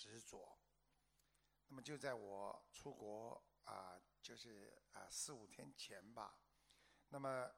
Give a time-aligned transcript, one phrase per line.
[0.00, 0.56] 执着。
[1.68, 6.34] 那么就在我出国啊，就是啊四五天前吧，
[7.10, 7.52] 那么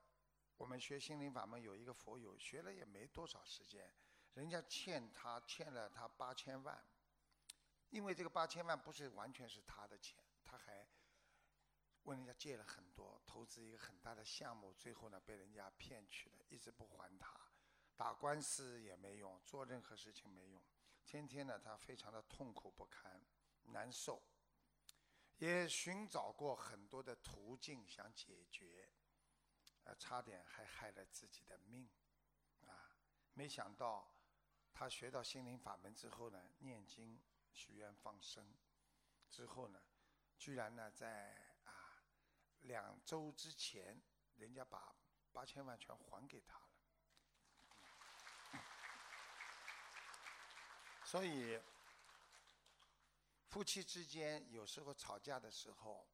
[0.56, 3.94] 我们学心灵法门有一个佛友，学了也没多少时间，
[4.34, 6.84] 人家欠他欠了他八千万，
[7.90, 10.86] 因为这个八千万不是完全是他的钱，他还
[12.02, 17.40] 问人家借了很多，投资一个很大的项目，最后呢被人家骗去了，一直不还他，
[17.96, 20.62] 打官司也没用，做任何事情没用，
[21.04, 23.20] 天天呢他非常的痛苦不堪。
[23.66, 24.20] 难受，
[25.38, 28.90] 也寻找过很多的途径想解决，
[29.84, 31.88] 啊，差点还害了自己的命，
[32.66, 32.98] 啊，
[33.32, 34.12] 没想到
[34.72, 38.52] 他学到心灵法门之后呢，念经、许愿、放生，
[39.30, 39.80] 之后呢，
[40.36, 41.32] 居然呢在
[41.64, 42.02] 啊
[42.62, 44.02] 两周之前，
[44.34, 44.94] 人家把
[45.32, 46.71] 八千万全还给他了，
[51.12, 51.60] 所以。
[53.48, 56.06] 夫妻之间有时候吵架的时候，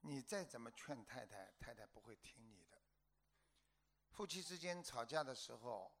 [0.00, 2.78] 你再怎么劝太太，太太不会听你的。
[4.12, 5.92] 夫妻之间吵架的时候，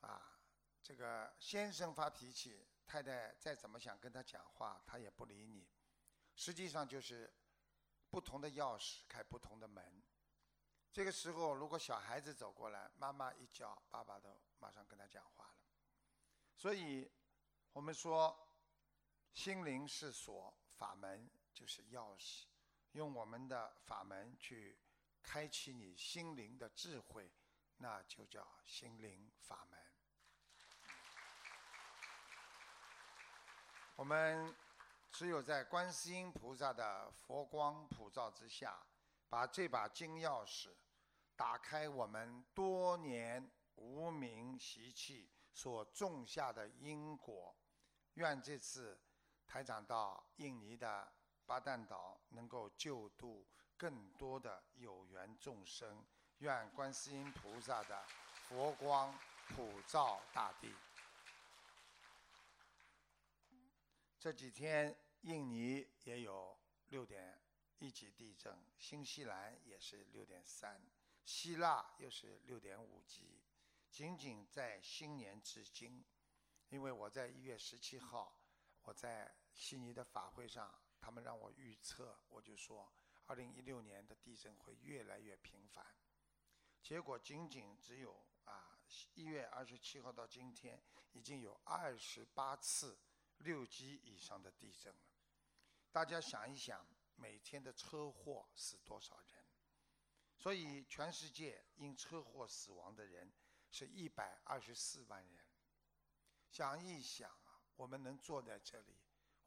[0.00, 0.36] 啊，
[0.82, 5.64] 这个先生发脾气，太太再怎么想跟他讲话，他也不理你。
[6.34, 7.32] 实际上就是
[8.10, 10.02] 不同的钥匙开不同的门。
[10.92, 15.54] 这个时候，如果小孩子走过来，妈妈一叫，爸爸都马上跟他讲话了。
[16.56, 17.08] 所以，
[17.72, 18.44] 我们说。
[19.34, 22.46] 心灵是锁，法门就是钥匙。
[22.92, 24.76] 用我们的法门去
[25.22, 27.30] 开启你心灵的智慧，
[27.76, 29.78] 那就叫心灵法门。
[33.94, 34.52] 我们
[35.12, 38.84] 只有在观世音菩萨的佛光普照之下，
[39.28, 40.74] 把这把金钥匙
[41.36, 47.52] 打开，我们多年无名习气所种下的因果，
[48.14, 48.96] 愿这次。
[49.44, 51.10] 台长到印尼的
[51.46, 53.44] 巴旦岛，能够救度
[53.76, 56.04] 更多的有缘众生。
[56.38, 58.04] 愿观世音菩萨的
[58.46, 59.18] 佛光
[59.48, 60.72] 普照大地。
[64.20, 66.56] 这几天印尼也有
[66.90, 67.40] 六点
[67.78, 70.80] 一级地震，新西兰也是六点三，
[71.24, 73.37] 希腊又是六点五级。
[73.90, 76.04] 仅仅在新年至今，
[76.68, 78.34] 因为我在一月十七号。
[78.82, 82.90] 我在悉尼的法会上，他们让我预测，我就说，
[83.26, 85.84] 二零一六年的地震会越来越频繁。
[86.82, 88.78] 结果仅仅只有啊，
[89.12, 90.82] 一月二十七号到今天，
[91.12, 92.98] 已经有二十八次
[93.36, 95.00] 六级以上的地震了。
[95.92, 99.44] 大家想一想，每天的车祸死多少人？
[100.38, 103.30] 所以全世界因车祸死亡的人
[103.70, 105.44] 是一百二十四万人。
[106.50, 107.56] 想一想啊。
[107.78, 108.96] 我们能坐在这里，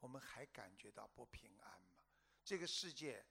[0.00, 2.02] 我们还感觉到不平安吗？
[2.42, 3.22] 这个世界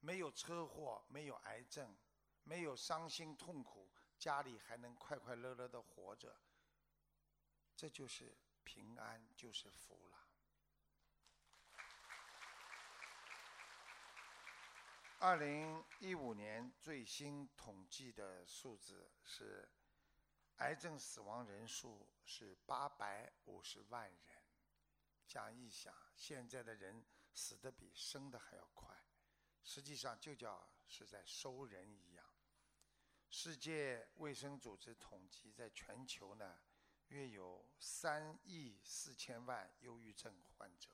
[0.00, 1.94] 没有车祸，没有癌症，
[2.42, 6.34] 没有伤心痛苦，家里还能快快乐乐的活着，
[7.76, 8.34] 这就是
[8.64, 10.26] 平安，就是福了。
[15.18, 19.68] 二零一五年最新统计的数字是，
[20.56, 24.42] 癌症死亡人数是八百五十万人。
[25.26, 28.96] 想一想，现在的人死的比生的还要快，
[29.62, 32.24] 实际上就叫是在收人一样。
[33.28, 36.58] 世界卫生组织统计，在全球呢，
[37.08, 40.88] 约有三亿四千万忧郁症患者，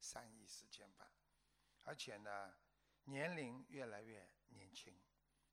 [0.00, 1.08] 三亿四千万，
[1.82, 2.56] 而且呢，
[3.04, 4.98] 年龄越来越年轻。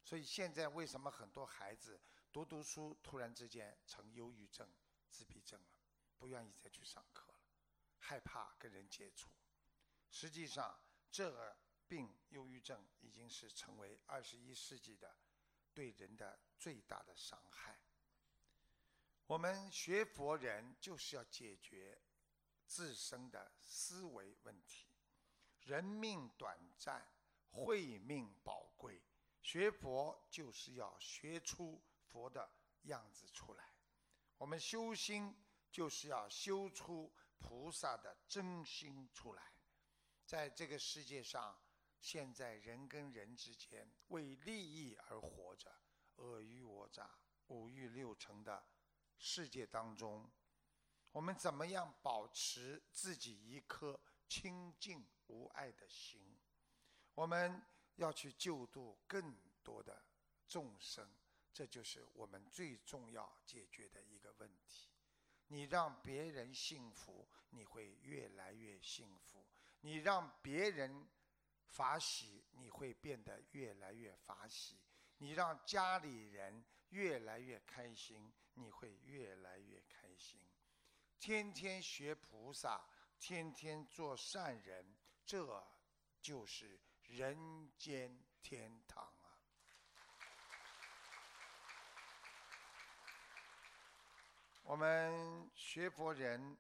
[0.01, 2.01] 所以现在为什么很多孩子
[2.33, 4.67] 读读书，突然之间成忧郁症、
[5.07, 5.67] 自闭症了，
[6.17, 7.37] 不愿意再去上课了？
[7.99, 9.29] 害怕跟人接触，
[10.09, 11.55] 实际上，这个
[11.87, 15.15] 病忧郁症已经是成为二十一世纪的
[15.75, 17.79] 对人的最大的伤害。
[19.27, 22.01] 我们学佛人就是要解决
[22.65, 24.87] 自身的思维问题。
[25.61, 27.07] 人命短暂，
[27.51, 29.03] 慧命宝贵，
[29.43, 31.79] 学佛就是要学出
[32.13, 32.47] 佛的
[32.83, 33.73] 样子出来。
[34.37, 35.35] 我们修心
[35.71, 37.11] 就是要修出。
[37.45, 39.51] 菩萨的真心出来，
[40.25, 41.61] 在这个世界上，
[41.99, 45.69] 现在人跟人之间为利益而活着，
[46.15, 48.65] 尔虞我诈、五欲六尘的
[49.17, 50.31] 世界当中，
[51.11, 53.99] 我们怎么样保持自己一颗
[54.29, 56.39] 清净无爱的心？
[57.13, 57.61] 我们
[57.95, 60.01] 要去救度更多的
[60.47, 61.05] 众生，
[61.53, 64.89] 这就是我们最重要解决的一个问题。
[65.47, 69.45] 你让别人幸福，你会越来越幸福；
[69.81, 71.07] 你让别人
[71.67, 74.75] 法喜，你会变得越来越法喜；
[75.17, 80.41] 你让家里人越来越开心，你会越来越开心。
[81.19, 82.83] 天天学菩萨，
[83.19, 84.95] 天天做善人，
[85.25, 85.63] 这
[86.21, 89.39] 就是人间天堂啊！
[94.63, 96.57] 我们学佛人，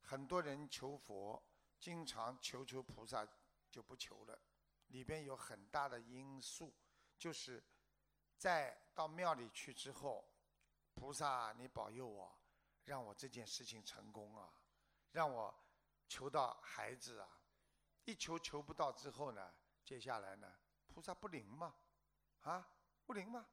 [0.00, 1.40] 很多人求佛，
[1.78, 3.28] 经常求求菩萨
[3.70, 4.40] 就不求了，
[4.88, 6.74] 里边有很大的因素，
[7.18, 7.62] 就是
[8.38, 10.24] 在到庙里去之后，
[10.94, 12.34] 菩萨你保佑我，
[12.84, 14.50] 让我这件事情成功啊，
[15.10, 15.54] 让我
[16.08, 17.28] 求到孩子啊，
[18.06, 19.52] 一求求不到之后呢，
[19.84, 20.50] 接下来呢，
[20.86, 21.74] 菩萨不灵吗？
[22.40, 22.66] 啊，
[23.04, 23.46] 不灵吗？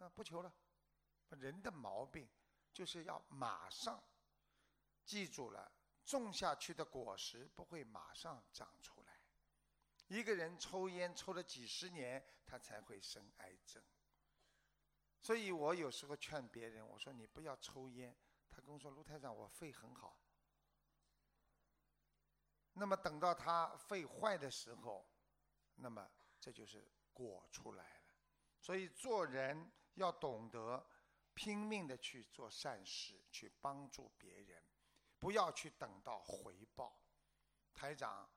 [0.00, 0.52] 啊，不求了，
[1.30, 2.28] 人的毛病。
[2.78, 4.00] 就是要马上
[5.04, 5.72] 记住了，
[6.04, 9.20] 种下去的果实不会马上长出来。
[10.06, 13.82] 一个人抽烟抽了几十年，他才会生癌症。
[15.20, 18.16] 所以我有时候劝别人，我说你不要抽烟。
[18.48, 20.16] 他跟我说：“卢台长，我肺很好。”
[22.74, 25.04] 那么等到他肺坏的时候，
[25.74, 26.08] 那么
[26.38, 28.14] 这就是果出来了。
[28.60, 30.86] 所以做人要懂得。
[31.38, 34.60] 拼命的去做善事，去帮助别人，
[35.20, 37.00] 不要去等到回报。
[37.72, 38.28] 台长，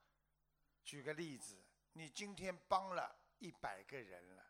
[0.83, 4.45] 举个例子，你今天帮了一百个人了，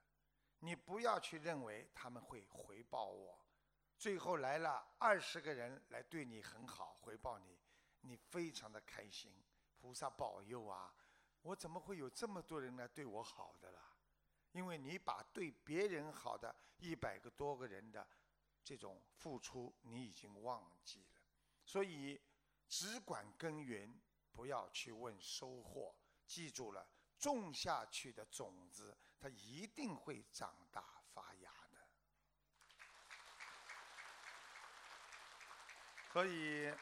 [0.59, 3.39] 你不要去认为他们会回报我。
[3.97, 7.57] 最后来了二十个人来对你很好，回报你，
[8.01, 9.33] 你非常的开心。
[9.79, 10.93] 菩萨保佑啊！
[11.43, 13.95] 我怎么会有这么多人来对我好的啦？
[14.51, 18.05] 因为你把对别人好的一百个多个人的。
[18.63, 21.21] 这种付出你已经忘记了，
[21.65, 22.21] 所以
[22.67, 23.99] 只管耕耘，
[24.31, 25.95] 不要去问收获。
[26.25, 26.87] 记住了，
[27.17, 31.87] 种下去的种子，它一定会长大发芽的。
[36.13, 36.73] 所以，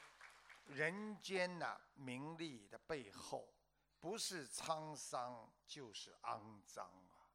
[0.66, 3.52] 人间呐，名利的背后，
[4.00, 7.30] 不是沧桑就是肮脏啊。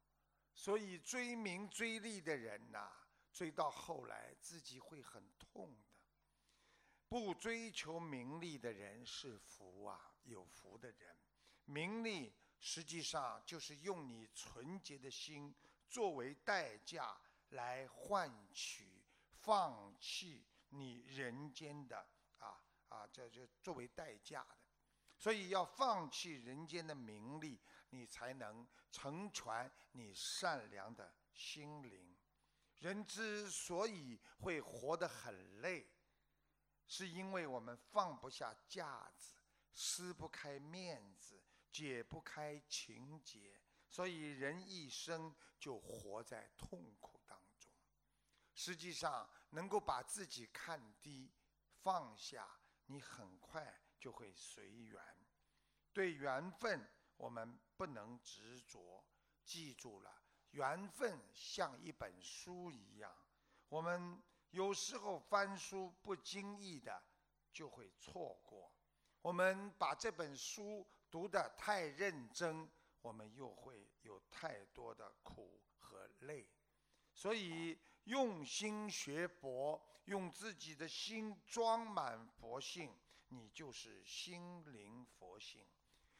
[0.53, 3.04] 所以，追名追利的人呐。
[3.35, 5.99] 追到后来，自己会很痛的。
[7.09, 11.17] 不追求名利的人是福啊，有福的人。
[11.65, 15.53] 名利实际上就是用你纯洁的心
[15.89, 19.03] 作为代价来换取
[19.41, 24.55] 放弃你人间的啊啊，这这作为代价的。
[25.17, 27.59] 所以要放弃人间的名利，
[27.89, 32.14] 你才能成全你善良的心灵。
[32.79, 35.89] 人之所以会活得很累，
[36.87, 39.35] 是因为我们放不下架子，
[39.73, 47.71] 撕不开面子，解不开情结，所以人一生就活在痛苦当中。
[48.53, 51.31] 实际上，能够把自己看低、
[51.81, 55.03] 放下，你很快就会随缘。
[55.91, 56.87] 对缘分，
[57.17, 59.03] 我们不能执着，
[59.43, 60.21] 记住了。
[60.51, 63.11] 缘分像一本书一样，
[63.69, 64.21] 我们
[64.51, 67.03] 有时候翻书不经意的
[67.51, 68.71] 就会错过。
[69.21, 72.69] 我们把这本书读得太认真，
[73.01, 76.47] 我们又会有太多的苦和累。
[77.13, 82.93] 所以用心学佛，用自己的心装满佛性，
[83.29, 85.65] 你就是心灵佛性。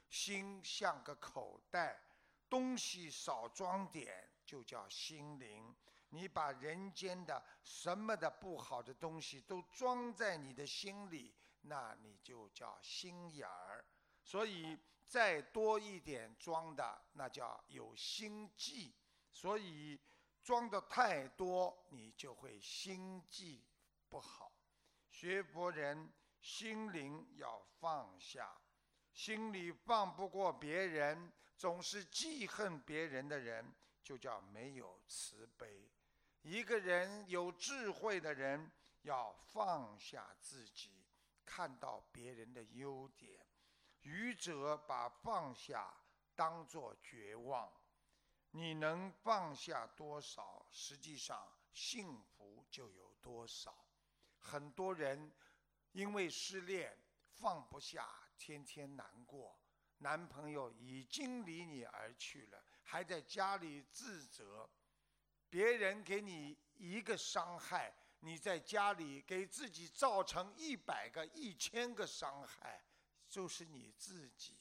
[0.09, 2.01] 心像个口袋。
[2.49, 5.75] 东西少装点就叫心灵。
[6.09, 13.83] 你把人间的什么的不好的东西都装在你的心里，那你就叫心眼儿。
[14.23, 18.95] 所以再多一点装的，那叫有心计。
[19.31, 19.99] 所以
[20.41, 23.65] 装的太多，你就会心计
[24.07, 24.51] 不好。
[25.09, 26.09] 学佛人
[26.39, 28.55] 心灵要放下，
[29.11, 31.31] 心里放不过别人。
[31.57, 35.89] 总是记恨别人的人，就叫没有慈悲。
[36.41, 38.71] 一个人有智慧的人，
[39.03, 40.91] 要放下自己，
[41.45, 43.39] 看到别人的优点。
[44.01, 45.91] 愚者把放下
[46.35, 47.71] 当作绝望。
[48.51, 53.75] 你能放下多少，实际上幸福就有多少。
[54.39, 55.31] 很多人
[55.93, 56.95] 因为失恋
[57.31, 58.07] 放不下，
[58.37, 59.59] 天天难过。
[59.99, 64.69] 男朋友已经离你而去了，还在家里自责。
[65.49, 72.83] 别人给你一个伤害，你在家里给自己造成一百个、一千个伤害，
[73.29, 74.57] 就是你自己。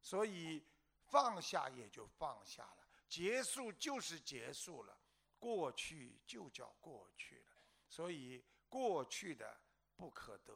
[0.00, 0.66] 所以
[1.04, 4.98] 放下也就放下了，结束就是结束了，
[5.38, 7.56] 过去就叫过去了。
[7.88, 9.60] 所以过去的
[9.96, 10.52] 不可得，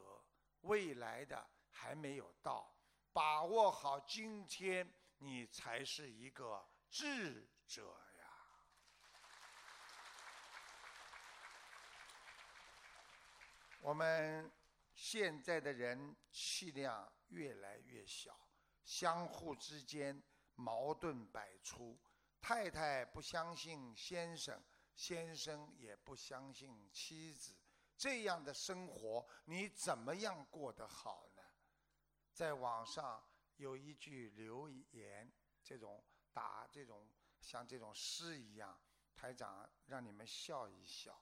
[0.61, 2.76] 未来的还没有到，
[3.17, 8.29] 把握好今天，你才是一个智者呀。
[13.79, 14.53] 我们
[14.93, 18.39] 现在的人气量越来越小，
[18.85, 20.21] 相互之间
[20.53, 21.99] 矛盾百出。
[22.39, 27.57] 太太不相信先生，先生也不相信妻子，
[27.97, 31.26] 这样的生活你怎么样过得好？
[32.37, 33.19] 在网上
[33.55, 37.09] 有一句留言，这种打这种
[37.41, 38.79] 像这种诗一样，
[39.15, 41.19] 台长让你们笑一笑。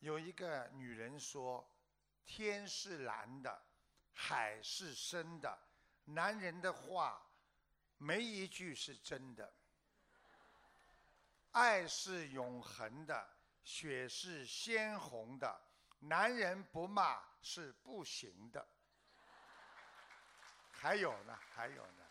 [0.00, 1.66] 有一个女人说
[2.26, 3.66] ：“天是蓝的，
[4.12, 5.58] 海是深的，
[6.04, 7.26] 男人的话
[7.96, 9.54] 没一句是真的。
[11.52, 13.26] 爱是永恒的，
[13.64, 15.58] 血是鲜红的，
[16.00, 18.68] 男人不骂是不行的。
[20.86, 22.04] 还有呢，还有呢，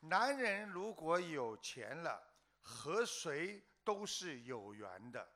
[0.00, 2.26] 男人如果有钱了，
[2.62, 5.28] 和谁都是有缘的。”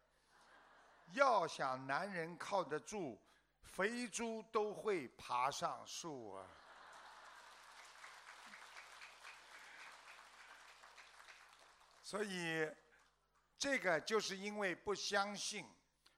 [1.12, 3.20] 要想男人靠得住，
[3.60, 6.46] 肥猪都会爬上树啊！
[12.02, 12.66] 所以，
[13.58, 15.68] 这个就是因为不相信。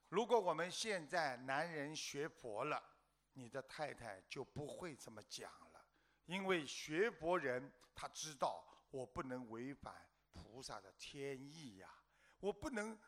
[0.09, 2.81] 如果我们现在男人学佛了，
[3.33, 5.72] 你的太太就不会这么讲了，
[6.27, 11.89] 因为学佛人他知道我不能违反菩萨的天意呀，
[12.41, 12.99] 我不能。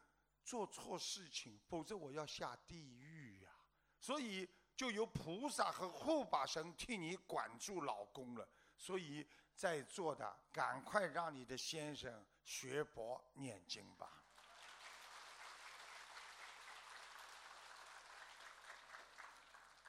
[0.47, 3.51] 做错事情，否则我要下地狱呀！
[3.99, 8.47] 所以就由菩萨和护法神替你管住老公了。
[8.77, 14.23] 所以在座的，赶快让你的先生学佛念经吧。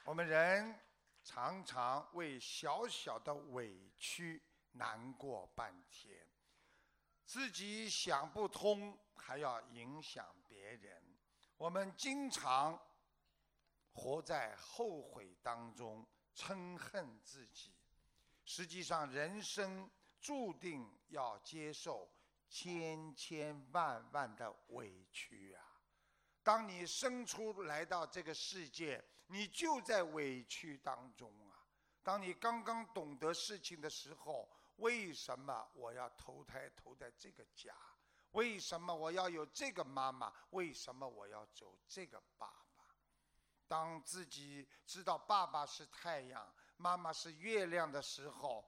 [0.04, 0.74] 我们人
[1.26, 4.40] 常常为小小的委屈
[4.70, 6.24] 难过半天，
[7.24, 10.24] 自己想不通，还要影响。
[10.48, 11.02] 别人，
[11.56, 12.80] 我们经常
[13.92, 16.06] 活在后悔当中，
[16.36, 17.74] 嗔恨自己。
[18.44, 19.90] 实际上，人生
[20.20, 22.08] 注定要接受
[22.48, 25.65] 千千万万的委屈啊！
[26.46, 31.58] 当你生出来到这个世界，你就在委屈当中啊！
[32.04, 37.74] 当你刚刚懂得事情的时候，为什么我要投胎投在这个家？
[38.30, 40.32] 为什么我要有这个妈妈？
[40.50, 42.84] 为什么我要走这个爸爸？
[43.66, 48.64] 当自己知道爸爸是太阳，妈妈是月亮的时候，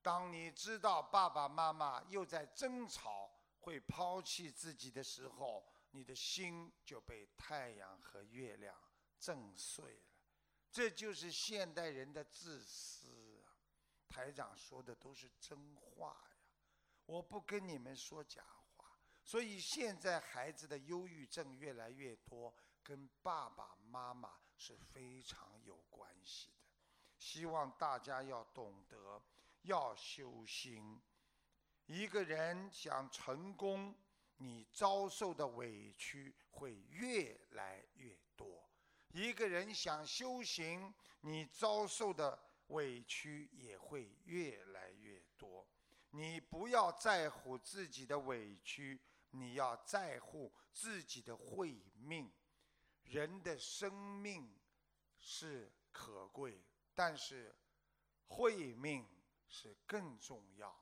[0.00, 5.66] 当你知道爸爸妈妈又在争吵，会抛弃自己的时候，
[5.98, 8.72] 你的心就被太阳和月亮
[9.18, 10.02] 震碎了。
[10.70, 13.50] 这就是现代人的自私啊！
[14.08, 16.36] 台长说的都是真话呀，
[17.04, 18.44] 我不跟你们说假
[18.76, 18.96] 话。
[19.24, 26.68] 所以现在孩子的忧郁症越来越多，跟爸爸妈妈是非常有关系的。
[27.16, 29.20] 希望大家要懂得，
[29.62, 31.02] 要修心。
[31.86, 33.92] 一个人想成功，
[34.38, 38.66] 你遭受的委屈会越来越多；
[39.12, 45.64] 一个人想修行，你遭受的委屈也会越来越多。
[46.10, 49.00] 你不要在乎自己的委屈。
[49.32, 52.32] 你要在乎自己的慧命，
[53.02, 54.58] 人的生命
[55.18, 56.64] 是可贵，
[56.94, 57.54] 但是
[58.26, 59.06] 慧命
[59.46, 60.74] 是更重要。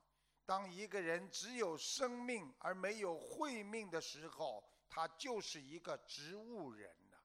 [0.46, 7.22] 当一个人只有生命而没有慧命的时候，他就是一个植物人了。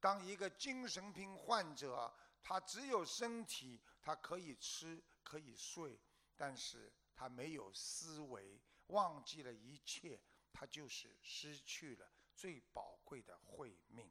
[0.00, 6.00] 当一个精神病患者，他只有身体，他可以吃可以睡，
[6.34, 10.18] 但是他没有思维，忘记了一切。
[10.58, 14.10] 他就是失去了最宝贵的慧命。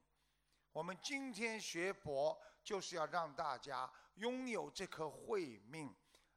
[0.71, 5.91] 我们今天学佛，就是要让大家拥有这颗慧命，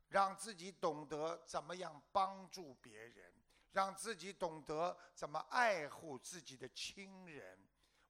[0.09, 3.33] 让自己懂得怎么样帮助别人，
[3.73, 7.59] 让自己懂得怎么爱护自己的亲人。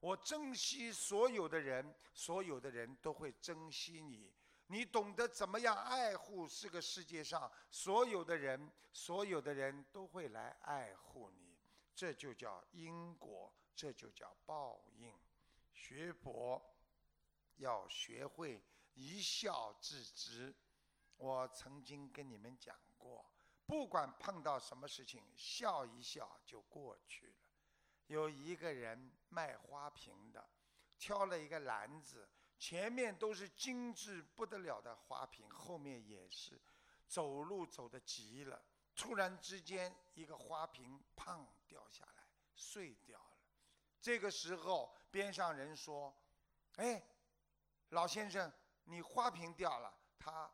[0.01, 4.33] 我珍惜所有的人，所有的人都会珍惜你。
[4.69, 11.57] 你懂得怎么样爱护这个世界上所有的人，所有的人都会来爱护你。
[11.95, 15.19] 这就叫因果，这就叫报应。
[15.73, 16.63] 学佛
[17.57, 18.63] 要学会
[18.95, 20.55] 一笑置之。
[21.19, 23.31] 我曾经跟你们讲过，
[23.67, 27.35] 不管碰到什么事情，笑一笑就过去了。
[28.07, 30.49] 有一个人卖花瓶的，
[30.97, 36.61] 挑了一个篮子，前面都是精致不得了的花瓶，后面也是，
[37.07, 38.63] 走路走得急了，
[38.95, 43.37] 突然之间一个花瓶砰掉下来，碎掉了。
[44.01, 46.17] 这个时候边上人说
[46.79, 47.05] ：“哎，
[47.91, 48.51] 老先生，
[48.85, 50.51] 你花瓶掉了。”他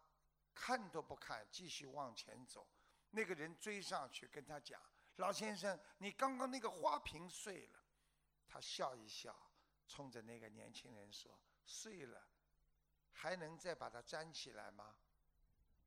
[0.54, 2.66] 看都不看，继续往前走。
[3.10, 4.80] 那个人追上去跟他讲。
[5.16, 7.78] 老先生，你刚刚那个花瓶碎了，
[8.48, 9.36] 他笑一笑，
[9.86, 12.26] 冲着那个年轻人说：“碎了，
[13.12, 14.96] 还能再把它粘起来吗？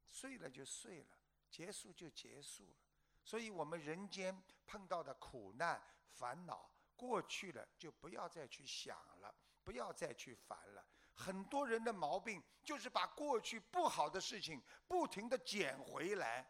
[0.08, 1.18] 碎了就碎了，
[1.50, 2.78] 结束就结束了。
[3.24, 10.86] 所以，我们人间碰到的苦难、烦恼，过去了就不要再去想了，不要再去烦了。
[11.18, 16.48] 很多人的毛病就是把过去不好的事情不停的捡回来。”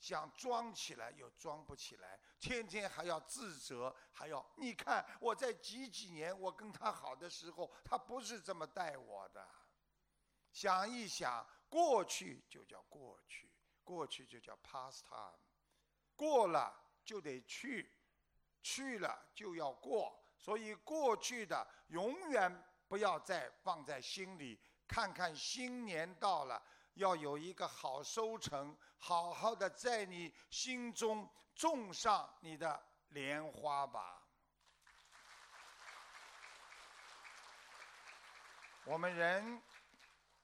[0.00, 9.46] 想装起来又装不起来，天天还要自责，还要你看我在几几年我跟他好的时候，他不是这么待我的。
[10.52, 13.52] 想一想，过去就叫过去，
[13.84, 15.38] 过去就叫 past time，
[16.16, 17.92] 过了就得去，
[18.62, 22.50] 去了就要过，所以过去的永远
[22.90, 24.60] 不要再放在心里。
[24.88, 26.60] 看看新年到了。
[26.94, 34.20] 要有一个好收成，好好的在你心中种上你的莲花吧。
[38.84, 39.62] 我们人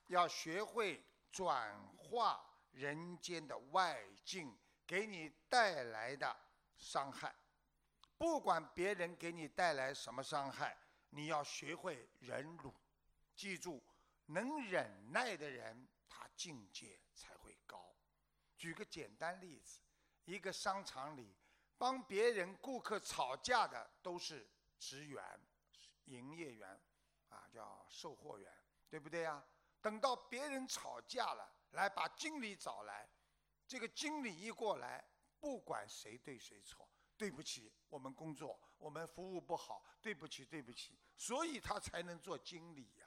[0.06, 6.34] 要学会转化人间的外境给你带来的
[6.78, 7.34] 伤害，
[8.16, 10.78] 不管别人给你带来什么伤害，
[11.16, 12.74] 你要学会忍辱。
[13.34, 13.82] 记住，
[14.26, 15.88] 能忍耐的人。
[16.08, 17.94] 他境界才会高。
[18.56, 19.80] 举个简单例子，
[20.24, 21.34] 一个商场里
[21.76, 24.48] 帮别人顾客吵架的都是
[24.78, 25.22] 职员、
[26.04, 26.80] 营业员，
[27.28, 28.50] 啊，叫售货员，
[28.88, 29.44] 对不对呀？
[29.82, 33.06] 等到别人吵架了，来把经理找来，
[33.66, 35.04] 这个经理一过来，
[35.38, 43.06] 不管谁对谁错，对不起，我们工作我们服务不好，对不起对不起，所以他才能做经理呀。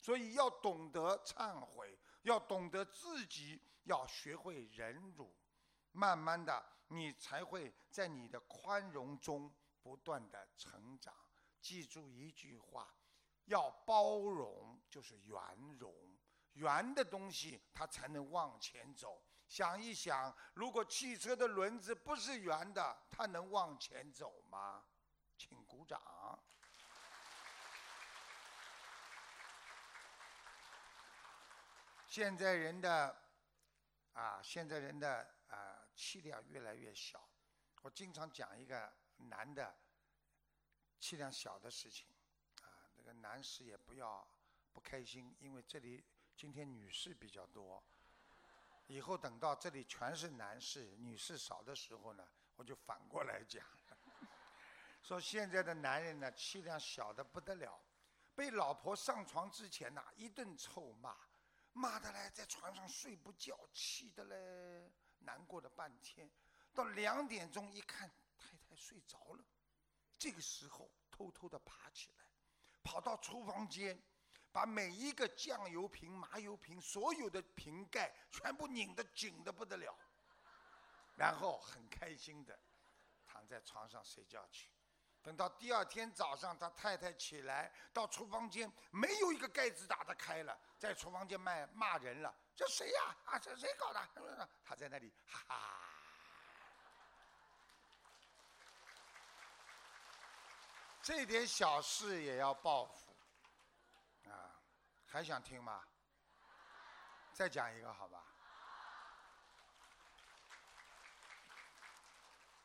[0.00, 1.98] 所以要懂得忏悔。
[2.22, 5.34] 要懂得自己要学会忍辱，
[5.90, 11.12] 慢慢的，你才会在你的宽容中不断的成长。
[11.60, 12.94] 记住一句话，
[13.46, 15.36] 要包容就是圆
[15.80, 15.92] 融，
[16.52, 19.20] 圆的东西它才能往前走。
[19.48, 24.84] 想一想，如果汽车的轮子不是圆的，它能往前走吗？
[25.36, 26.00] 请鼓掌。
[32.12, 33.16] 现在人的
[34.12, 37.26] 啊，现在人的啊气量越来越小。
[37.80, 39.74] 我经常讲一个男的
[41.00, 42.06] 气量小的事情
[42.60, 44.28] 啊，那个男士也不要
[44.74, 46.04] 不开心，因为这里
[46.36, 47.82] 今天女士比较多。
[48.88, 53.64] 以后等到这里全是男士，女士少的时候呢，我就反过来讲，
[55.02, 57.80] 说现在的男人呢气量小的不得了，
[58.34, 61.16] 被老婆上床之前呐一顿臭骂。
[61.72, 66.30] 骂的嘞，在床上睡不觉，气的嘞，难过了半天。
[66.74, 69.44] 到两点钟一看，太太睡着了，
[70.18, 72.24] 这个时候偷偷的爬起来，
[72.82, 74.00] 跑到厨房间，
[74.50, 79.98] 把每一个酱油瓶、麻油瓶所有的瓶盖全部拧得紧的不得了，
[81.16, 82.58] 然后很开心的
[83.26, 84.70] 躺在床上睡觉去。
[85.22, 92.34] 等到第二天早上，他太太起来到厨房间，没有一个盖子打得开了，在厨房间骂骂人了。
[92.56, 93.16] 这谁呀？
[93.26, 94.48] 啊，这谁搞的？
[94.64, 95.88] 他在那里，哈哈。
[101.00, 103.16] 这点小事也要报复，
[104.28, 104.58] 啊，
[105.06, 105.84] 还想听吗？
[107.32, 108.24] 再讲一个好吧？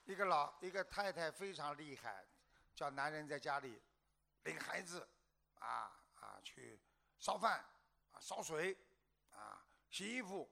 [0.06, 2.26] 一个老一个太太非常厉害。
[2.78, 3.82] 叫男人在家里
[4.44, 5.10] 领孩子，
[5.56, 6.80] 啊啊去
[7.18, 7.66] 烧饭，
[8.12, 8.78] 啊烧水，
[9.32, 10.48] 啊洗衣服，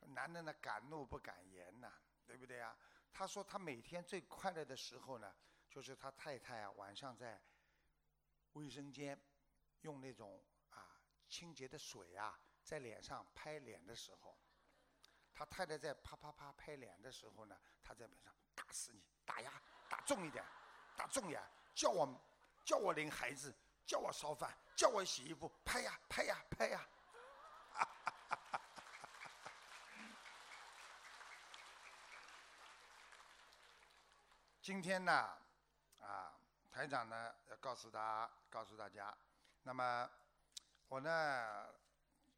[0.00, 1.92] 男人呢敢怒不敢言呐，
[2.26, 2.76] 对不对啊？
[3.12, 5.32] 他说他每天最快乐的时候呢，
[5.70, 7.40] 就是他太太啊晚上在
[8.54, 9.16] 卫生间
[9.82, 14.36] 用那种啊清洁的水啊在脸上拍脸的时候，
[15.32, 20.44] 他太太在啪啪啪拍脸的时候呢，他在边上打死你，打呀，打重一点，
[20.96, 21.40] 打重点。
[21.78, 22.20] 叫我
[22.64, 23.54] 叫我领孩子，
[23.86, 26.84] 叫我烧饭，叫我洗衣服，拍呀拍呀拍呀。
[34.60, 35.12] 今天呢，
[36.00, 36.34] 啊，
[36.72, 39.16] 台长呢要告诉他，告诉大家，
[39.62, 40.10] 那么
[40.88, 41.72] 我呢，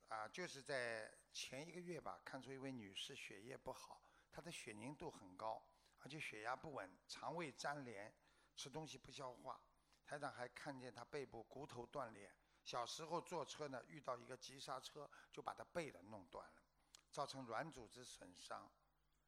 [0.08, 5.62] 啊，就是在前一个月吧，看出一位女士血液不好，她的血凝度很高，
[6.00, 8.12] 而且血压不稳，肠胃粘连，
[8.60, 9.58] 吃东西不消化。
[10.04, 12.30] 台长还看见他背部骨头断裂，
[12.62, 16.62] 小时候坐车呢遇到一个急刹车，就把他背的弄断了，
[17.10, 18.70] 造成软组织损伤。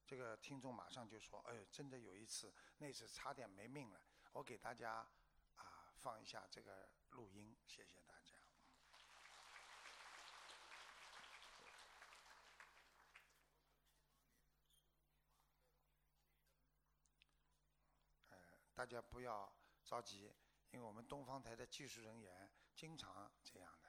[0.05, 5.09] 这个听众马上就说：“哎，真的有一次，那次差点没命了。”我给大家
[5.55, 8.03] 啊放一下这个录音，谢谢。
[18.29, 18.37] 呃，
[18.83, 19.49] 大家不要
[19.89, 20.29] 着急，
[20.73, 22.33] 因为我们东方台的技术人员
[22.75, 23.89] 经常这样的。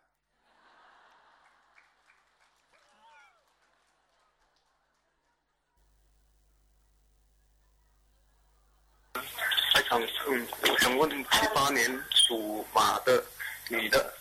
[10.29, 13.25] 嗯，我想问七八年属马的
[13.69, 14.15] 女的，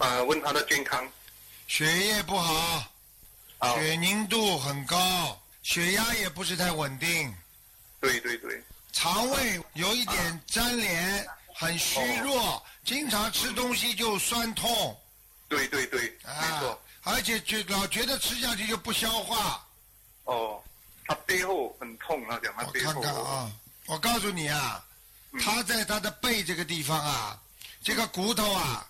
[0.00, 1.10] 呃，问她的健康。
[1.66, 2.92] 血液不好，
[3.74, 7.34] 血凝度很高，血压也不是太稳定。
[8.00, 8.62] 对对对。
[8.92, 14.98] 肠胃有一点粘连，很虚弱，经常吃东西就酸痛。
[15.48, 16.80] 对对对，没错。
[17.02, 19.66] 而且就老觉得吃下去就不消化。
[20.24, 20.62] 哦，
[21.06, 22.92] 他背后很痛啊，讲他背后。
[22.92, 23.50] 我看看啊，
[23.86, 24.84] 我告诉你啊。
[25.40, 27.40] 他在他的背这个地方啊，
[27.84, 28.86] 这个骨头啊，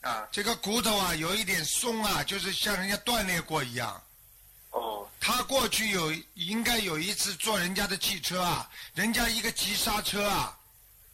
[0.00, 4.02] 啊，这个骨头啊有一点松啊，就是像人家锻炼过一样。
[5.16, 5.20] 哦。
[5.20, 10.56] 他过去有应该有一次坐人家的汽车啊，人家一个急刹车啊。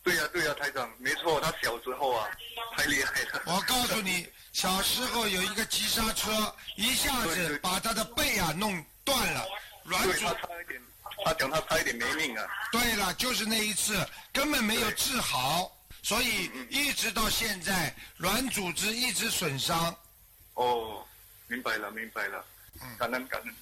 [0.02, 2.28] 对呀对呀，台长，没错，他小时候啊，
[2.76, 3.42] 太厉害了。
[3.46, 9.46] 我告诉你，小时候有一个急刹车，一下子把他的背啊弄断了，
[9.84, 10.26] 软组。
[11.24, 12.44] 他讲他差一点没命啊！
[12.72, 13.94] 对了，就是那一次
[14.32, 15.70] 根本没有治好，
[16.02, 19.96] 所以一直到现在软组织一直损伤。
[20.54, 21.06] 哦，
[21.46, 22.44] 明白了，明白了。
[22.80, 23.54] 嗯，感恩感恩。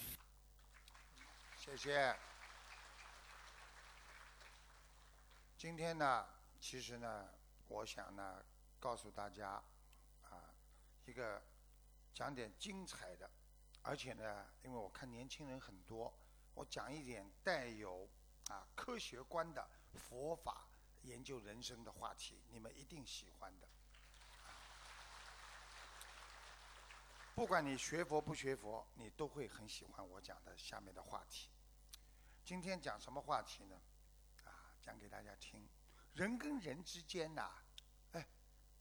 [1.82, 2.14] 谢。
[5.56, 6.28] 今天呢，
[6.60, 7.26] 其实呢，
[7.68, 8.44] 我想呢，
[8.78, 9.52] 告诉大家
[10.28, 10.52] 啊，
[11.06, 11.40] 一个
[12.12, 13.30] 讲点精彩的，
[13.80, 16.12] 而且呢，因为我看年轻人很多。
[16.52, 18.06] 我讲一点带有
[18.48, 20.68] 啊科学观的佛法
[21.04, 23.66] 研究人生的话题，你们一定喜欢的。
[27.34, 31.48] 不管你学佛不学佛，你都会很喜欢我讲的下面的话题。
[32.44, 33.80] 今天讲什么话题呢？
[34.44, 35.68] 啊，讲给大家听。
[36.14, 37.50] 人跟人之间呐，
[38.12, 38.26] 哎，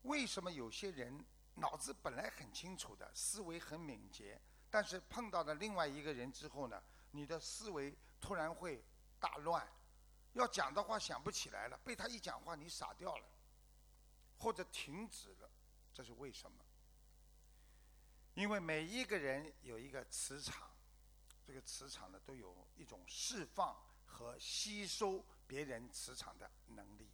[0.03, 1.23] 为什么有些人
[1.55, 6.81] 脑子本来很清楚的，思维很敏捷，但是碰到了另外一个人之后呢？
[7.11, 8.83] 你的思维突然会
[9.19, 9.67] 大乱，
[10.33, 13.25] 要讲的话想不起来了，被他一讲话你傻掉了，
[14.37, 15.49] 或者停止了，
[15.93, 16.65] 这是为什么？
[18.35, 20.68] 因为每一个人有一个磁场，
[21.49, 27.09] 这个磁场呢都有一种释放和吸收别人磁场的能力，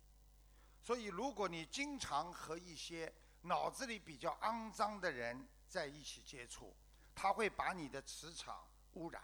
[0.83, 6.75] 所以如果你经常和一些脑子里比较肮脏的人在一起接触，
[7.15, 9.23] 他会把你的磁场污染。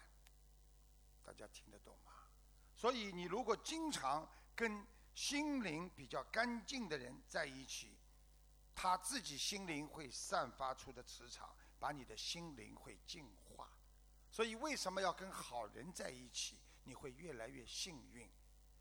[1.22, 2.14] 大家听得懂吗？
[2.74, 7.98] 所以你如果经常跟心灵比较干净的人在一起，
[8.74, 13.41] 他自己心灵会散发出的磁场，把你的心灵会净化。
[14.32, 16.58] 所以为什么要跟好人在一起？
[16.84, 18.28] 你会越来越幸运。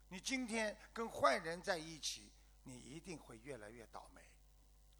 [0.09, 2.33] 你今天跟坏人在一起，
[2.63, 4.23] 你一定会越来越倒霉。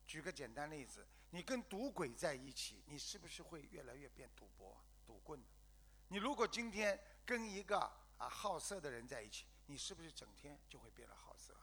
[0.07, 5.41] 举个简单例子，你跟赌鬼在一起，你是不是会越来越变赌博、赌棍？
[6.09, 7.79] 你如果今天跟一个
[8.19, 11.57] 啊好色的人在一起，你是不是整天就会变得好色？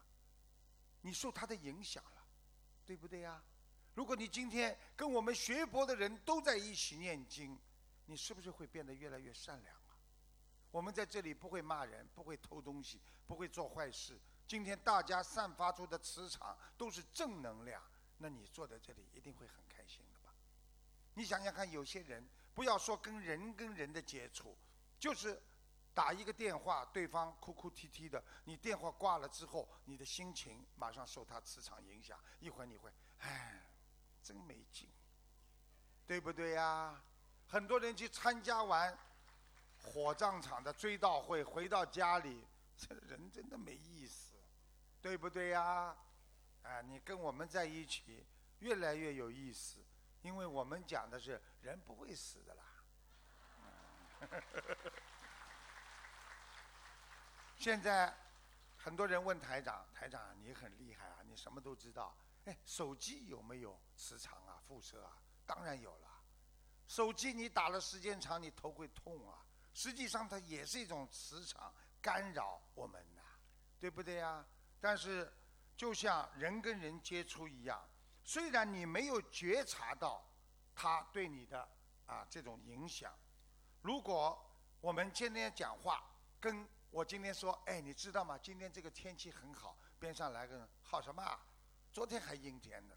[1.02, 2.26] 你受他的影响了，
[2.86, 3.44] 对不对呀？
[3.94, 7.58] 如果你今天跟我们学佛的人都在一起念经，
[8.08, 9.96] 你是不是会变得越来越善良啊？
[10.72, 14.20] 我们在这里不会骂人，不会偷东西，不会做坏事。
[14.48, 17.82] 今天大家散发出的磁场都是正能量，
[18.18, 20.34] 那你坐在这里一定会很开心的吧？
[21.14, 22.28] 你想想看，有些人。
[22.54, 24.58] 不要说跟人跟人的接触，
[24.98, 25.40] 就是
[25.94, 33.70] 打一个电话，对方哭哭啼啼的，你电话挂了之后，你的心情马上受他磁场影响，一会儿你会，唉，
[34.24, 34.90] 真没劲，
[36.08, 37.00] 对不对呀？
[37.48, 38.98] 很多人去参加完
[39.82, 42.46] 火葬场的追悼会，回到家里，
[42.78, 44.36] 这 人真的没意思，
[45.02, 45.96] 对不对呀？
[46.64, 48.26] 啊，你跟我们在一起，
[48.60, 49.78] 越来越有意思，
[50.22, 52.64] 因为我们讲的是人不会死的啦。
[57.56, 58.14] 现在
[58.76, 62.16] 很多人问台长：“台长，你很厉害啊，你什么都知道。
[62.46, 65.18] 哎，手机有没有磁场啊、辐射啊？
[65.46, 66.17] 当然有了。
[66.88, 69.44] 手机你打了时间长，你头会痛啊。
[69.74, 71.72] 实际上它也是一种磁场
[72.02, 73.22] 干扰我们呐，
[73.80, 74.44] 对不对呀？
[74.80, 75.32] 但是
[75.76, 77.88] 就像人跟人接触一样，
[78.24, 80.26] 虽然你没有觉察到
[80.74, 81.68] 它对你的
[82.06, 83.14] 啊这种影响，
[83.82, 84.44] 如果
[84.82, 86.04] 我们今天讲话
[86.40, 88.38] 跟我今天说，哎，你知道吗？
[88.38, 91.22] 今天这个天气很好，边上来个人，好什么？
[91.22, 91.40] 啊？
[91.92, 92.96] 昨天还阴天呢。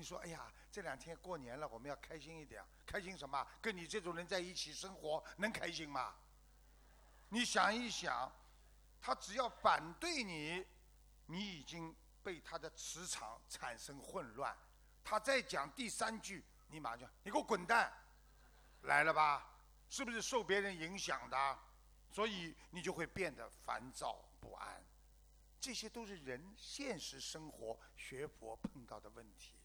[0.00, 2.64] 你说，哎呀，这两天过年了，我们要开心一点。
[2.86, 3.46] 开心什么？
[3.60, 6.14] 跟你这种人在一起生活，能开心吗？
[7.28, 8.32] 你想一想，
[8.98, 10.66] 他只要反对你，
[11.26, 14.56] 你已经被他的磁场产生混乱。
[15.04, 17.92] 他再讲第三句，你马上你给我滚蛋，
[18.84, 19.46] 来了吧？
[19.90, 21.58] 是不是受别人影响的？
[22.10, 24.82] 所以你就会变得烦躁不安，
[25.60, 29.59] 这些都是人现实生活学佛碰到的问题。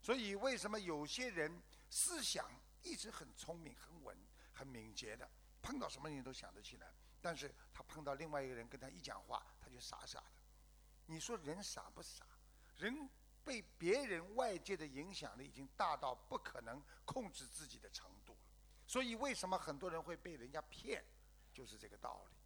[0.00, 2.50] 所以为什么有些人思想
[2.82, 4.16] 一直很聪明、很稳、
[4.52, 5.28] 很敏捷的，
[5.60, 10.40] 碰到什么人都想得起来，但是他碰到另外一个人跟他一讲话，他就傻傻的。
[11.06, 12.24] 你说人傻不傻？
[12.76, 13.08] 人
[13.44, 18.38] 被别人外界的影响力已经大到不可能控制自己的程度了。
[18.86, 21.04] 所以为什么很多人会被人家骗？
[21.52, 22.36] 就是这个道理，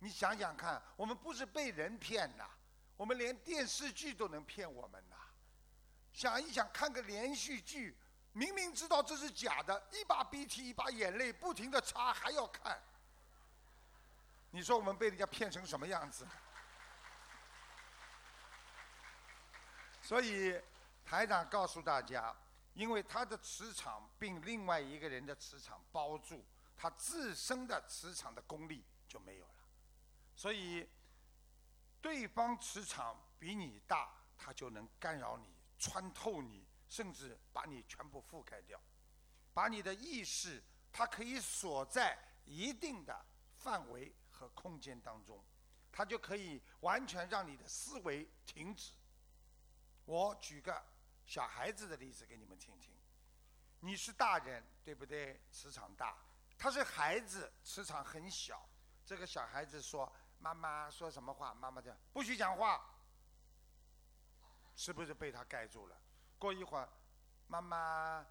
[0.00, 2.50] 你想想看，我们不是被人骗呐，
[2.96, 5.16] 我们连电视剧都能骗我们呐。
[6.12, 7.96] 想一想，看个连续剧，
[8.32, 12.80] 明明知道这是假的，一把鼻涕一把眼泪，不停的擦，还要看。
[14.50, 16.26] 你说我们被人家骗成什么样子？
[20.02, 20.60] 所以
[21.04, 22.34] 台长告诉大家，
[22.74, 26.44] 因为他的磁场被另外一个人的磁场包住。
[26.82, 29.54] 他自身的磁场的功力就没有了，
[30.34, 30.88] 所以
[32.00, 35.44] 对方磁场比你大，他就能干扰你、
[35.80, 38.78] 穿透你，甚至把你全部覆盖掉，
[39.54, 40.62] 把你的意识，
[40.92, 43.24] 它可以锁在一定的
[43.56, 45.42] 范围和空间当中，
[45.90, 48.92] 它就可以完全让你的思维停止。
[50.04, 50.84] 我举个
[51.24, 52.94] 小孩子的例子给你们听听，
[53.80, 55.40] 你是大人，对不对？
[55.50, 56.18] 磁场大。
[56.58, 58.68] 他是孩子，磁场很小。
[59.06, 62.84] 这个小孩子说：“妈妈说什么话，妈妈就不许讲话。”
[64.80, 66.00] 是不是被他盖住了？
[66.38, 66.88] 过一会儿，
[67.48, 68.26] 妈妈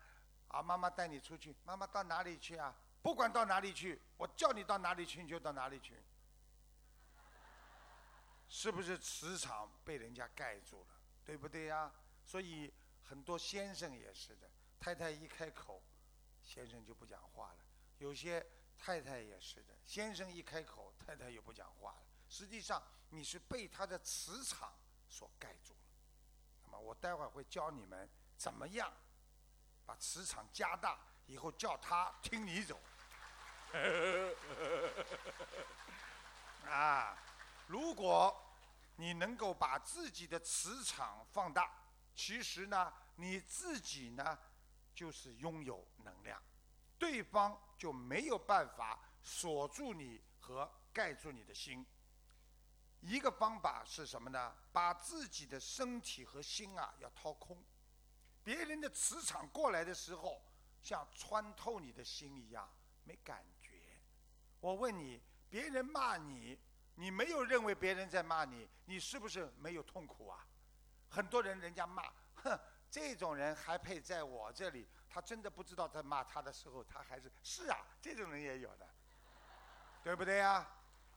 [0.47, 1.55] 啊，妈妈带你出去。
[1.63, 2.75] 妈妈到哪里去啊？
[3.03, 5.95] 不管到哪里去，我叫你到哪里去你就到哪里去。
[8.47, 10.95] 是不是磁场被人家盖住了？
[11.23, 11.93] 对不对呀？
[12.25, 15.83] 所以很多先生也是的，太太一开口，
[16.43, 17.59] 先生就不讲话了。
[17.99, 18.43] 有些
[18.75, 22.03] 太太也是的，先生一开口，太太又不讲话了。
[22.27, 22.81] 实际上，
[23.11, 24.73] 你是被他的磁场
[25.07, 25.75] 所盖住。
[26.77, 28.91] 我待会儿会教你们怎么样
[29.85, 32.77] 把磁场加大，以后叫他听你走。
[36.67, 37.17] 啊，
[37.67, 38.35] 如果
[38.97, 41.71] 你能够把自己的磁场放大，
[42.13, 44.37] 其实呢，你自己呢，
[44.93, 46.41] 就是拥有能量。
[46.97, 51.85] 对方就没有办法锁住你和盖住你的心。
[53.01, 54.55] 一个方法是什么呢？
[54.71, 57.57] 把自己的身体和心啊要掏空。
[58.43, 60.41] 别人的磁场过来的时候，
[60.81, 62.69] 像穿透你的心一样，
[63.03, 63.71] 没感觉。
[64.59, 66.59] 我问你，别人骂你，
[66.95, 70.45] 你没有认为别人在骂你，你是不是没有痛苦啊？
[71.09, 72.03] 很多人人家骂，
[72.35, 72.59] 哼，
[72.89, 74.87] 这种人还配在我这里？
[75.09, 78.87] 他真的不知道在骂他的时候，他还是是啊，这种人也有的，
[80.03, 80.67] 对不对呀？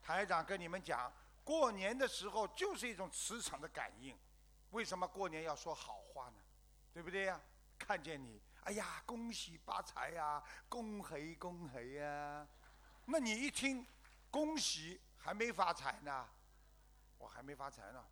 [0.03, 1.13] 台长跟你们讲，
[1.45, 4.17] 过年的时候就是一种磁场的感应。
[4.71, 6.37] 为什么过年要说好话呢？
[6.93, 7.41] 对不对呀？
[7.79, 12.47] 看见你，哎呀，恭喜发财呀，恭喜恭喜呀。
[13.07, 13.87] 那你一听，
[14.31, 16.29] 恭喜还没发财呢，
[17.19, 18.05] 我还没发财呢，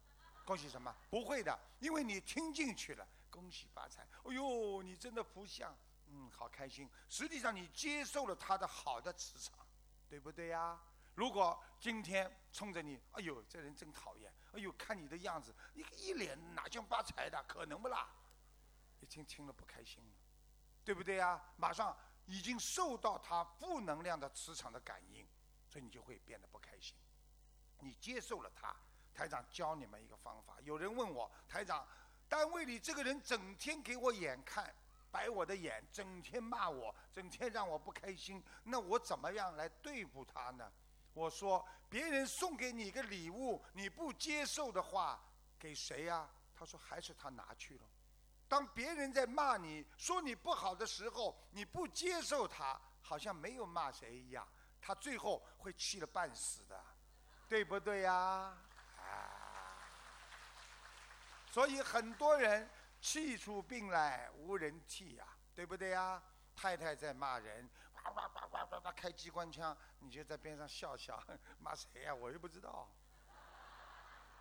[0.44, 0.94] 恭喜什么？
[1.08, 3.06] 不会的，因为你听进去了。
[3.30, 4.02] 恭喜发财！
[4.24, 5.72] 哎呦，你真的不像，
[6.08, 6.90] 嗯，好开心。
[7.08, 9.64] 实际上，你接受了他的好的磁场，
[10.08, 10.76] 对不对呀？
[11.20, 14.32] 如果今天冲着你，哎呦，这人真讨厌！
[14.54, 17.44] 哎呦，看你的样子，你一脸哪像发财的？
[17.46, 18.08] 可能不啦？
[19.00, 20.02] 一听听了不开心，
[20.82, 21.38] 对不对呀？
[21.58, 25.28] 马上已经受到他负能量的磁场的感应，
[25.68, 26.96] 所以你就会变得不开心。
[27.80, 28.74] 你接受了他，
[29.12, 30.56] 台长教你们一个方法。
[30.62, 31.86] 有人问我，台长。
[32.30, 34.74] 单位里这个人整天给我眼看，
[35.10, 40.72] 白我的眼，整天骂我，整天让我不开心，那我怎么样来对付他呢？
[41.12, 45.20] 我说，别人送给你个礼物，你不接受的话，
[45.58, 46.28] 给谁呀？
[46.54, 47.84] 他说还是他拿去了。
[48.48, 54.46] 当别人在骂你说你不好的时候，你不接受他，好像没有骂谁一样，
[54.80, 56.84] 他最后会气得半死的，
[57.48, 58.12] 对不对呀？
[58.98, 59.78] 啊！
[61.50, 62.68] 所以很多人
[63.00, 66.22] 气出病来无人替呀，对不对呀？
[66.54, 67.68] 太太在骂人，
[68.04, 71.22] 哇哇哇哇哇哇开机关枪，你就在边上笑笑，
[71.60, 72.14] 骂谁呀？
[72.14, 72.88] 我又不知道。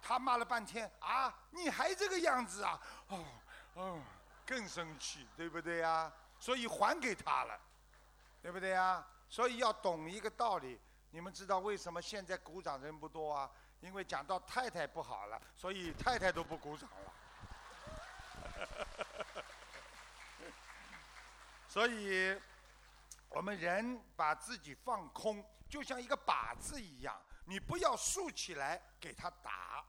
[0.01, 2.81] 他骂了半天啊，你还这个样子啊？
[3.07, 3.25] 哦
[3.73, 4.01] 哦，
[4.45, 6.11] 更生气，对不对呀？
[6.39, 7.59] 所以还给他了，
[8.41, 9.05] 对不对呀？
[9.29, 10.79] 所以要懂一个道理，
[11.11, 13.51] 你们知道为什么现在鼓掌人不多啊？
[13.81, 17.13] 因为讲到太太不好了，所以太太都不鼓掌了。
[21.67, 22.41] 所以，
[23.29, 29.85] 我们人把自己放空，就像一个靶子一样，你不要竖起来给他打，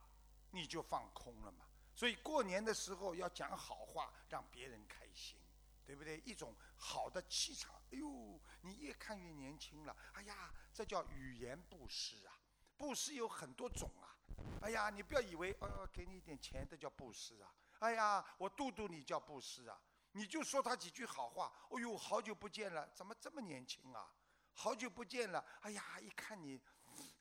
[0.50, 1.64] 你就放空了嘛。
[1.94, 5.38] 所以过年的时候要讲好话，让别人开心，
[5.84, 6.18] 对不对？
[6.18, 7.74] 一种好的气场。
[7.92, 9.96] 哎呦，你越看越年轻了。
[10.12, 12.38] 哎呀，这叫语言布施啊！
[12.76, 14.16] 布施有很多种啊。
[14.62, 17.52] 哎呀，你不要以为，哦，给你一点钱，这叫布施啊。
[17.80, 19.78] 哎呀，我度度你叫布施啊。
[20.12, 21.52] 你就说他几句好话。
[21.70, 24.12] 哦呦，好久不见了，怎么这么年轻啊？
[24.52, 25.44] 好久不见了。
[25.60, 26.60] 哎呀，一看你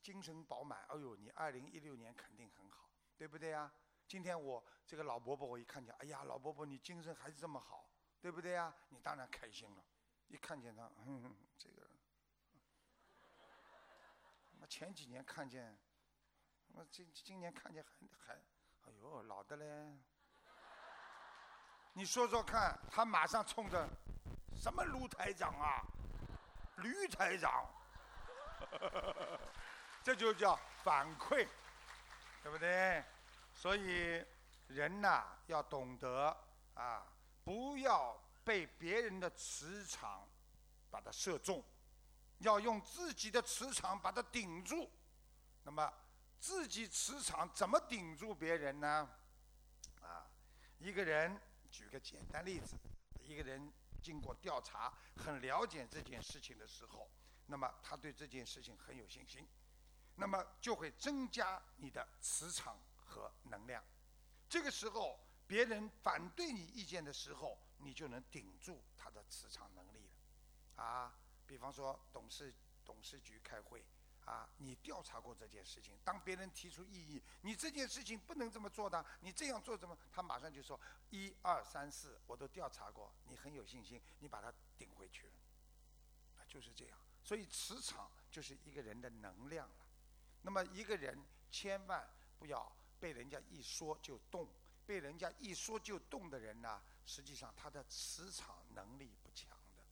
[0.01, 0.83] 精神饱满。
[0.87, 3.71] 哎呦，你二零一六年肯定很好，对不对呀？
[4.07, 7.87] 今天我这个老伯伯，我一看见，哎呀，老伯伯你精神还是这么好，
[8.19, 8.75] 对不对呀？
[8.89, 9.85] 你当然开心了。
[10.27, 11.87] 一看见他，嗯，这个，
[14.59, 15.77] 那前几年看见，
[16.73, 18.33] 我今今年看见还还，
[18.81, 19.97] 哎呦，老的嘞。
[21.99, 23.85] 你说说看，他马上冲着
[24.55, 25.83] 什么卢台长啊，
[26.77, 27.69] 驴台长，
[30.01, 31.45] 这就叫反馈，
[32.41, 33.03] 对不对？
[33.53, 34.25] 所以
[34.69, 36.33] 人呐，要懂得
[36.73, 37.05] 啊，
[37.43, 40.25] 不要被别人的磁场
[40.89, 41.61] 把它射中，
[42.37, 44.89] 要用自己的磁场把它顶住。
[45.63, 45.93] 那么，
[46.39, 49.09] 自己磁场怎么顶住别人呢？
[50.01, 50.23] 啊，
[50.77, 51.37] 一个人。
[51.71, 52.75] 举个简单例子，
[53.21, 57.09] 一个人经过调查，很了解这件事情的时候，
[57.45, 59.47] 那么他对这件事情很有信心，
[60.15, 63.83] 那么就会增加你的磁场和能量。
[64.49, 70.83] 这个时候，别人反对你意见的时候，你就能顶住他的磁场能力了。
[70.83, 71.13] 啊，
[71.45, 72.53] 比方说董事
[72.83, 73.85] 董事局开会。
[74.29, 75.97] 啊，你调查过这件事情？
[76.03, 79.97] 当别人提出异议，你这件事情不能这么做的，你这样做怎么？
[80.11, 85.33] 他马上就说一二三四，我都调查过，你很有信心，你把它顶回去了，
[86.47, 86.97] 就是这样。
[87.23, 89.85] 所以磁场就是一个人的能量了。
[90.43, 91.17] 那么一个人
[91.49, 94.47] 千万不要被人家一说就动，
[94.85, 99.83] 被人家一说就动的人呢，实际上他的磁场能力不强的。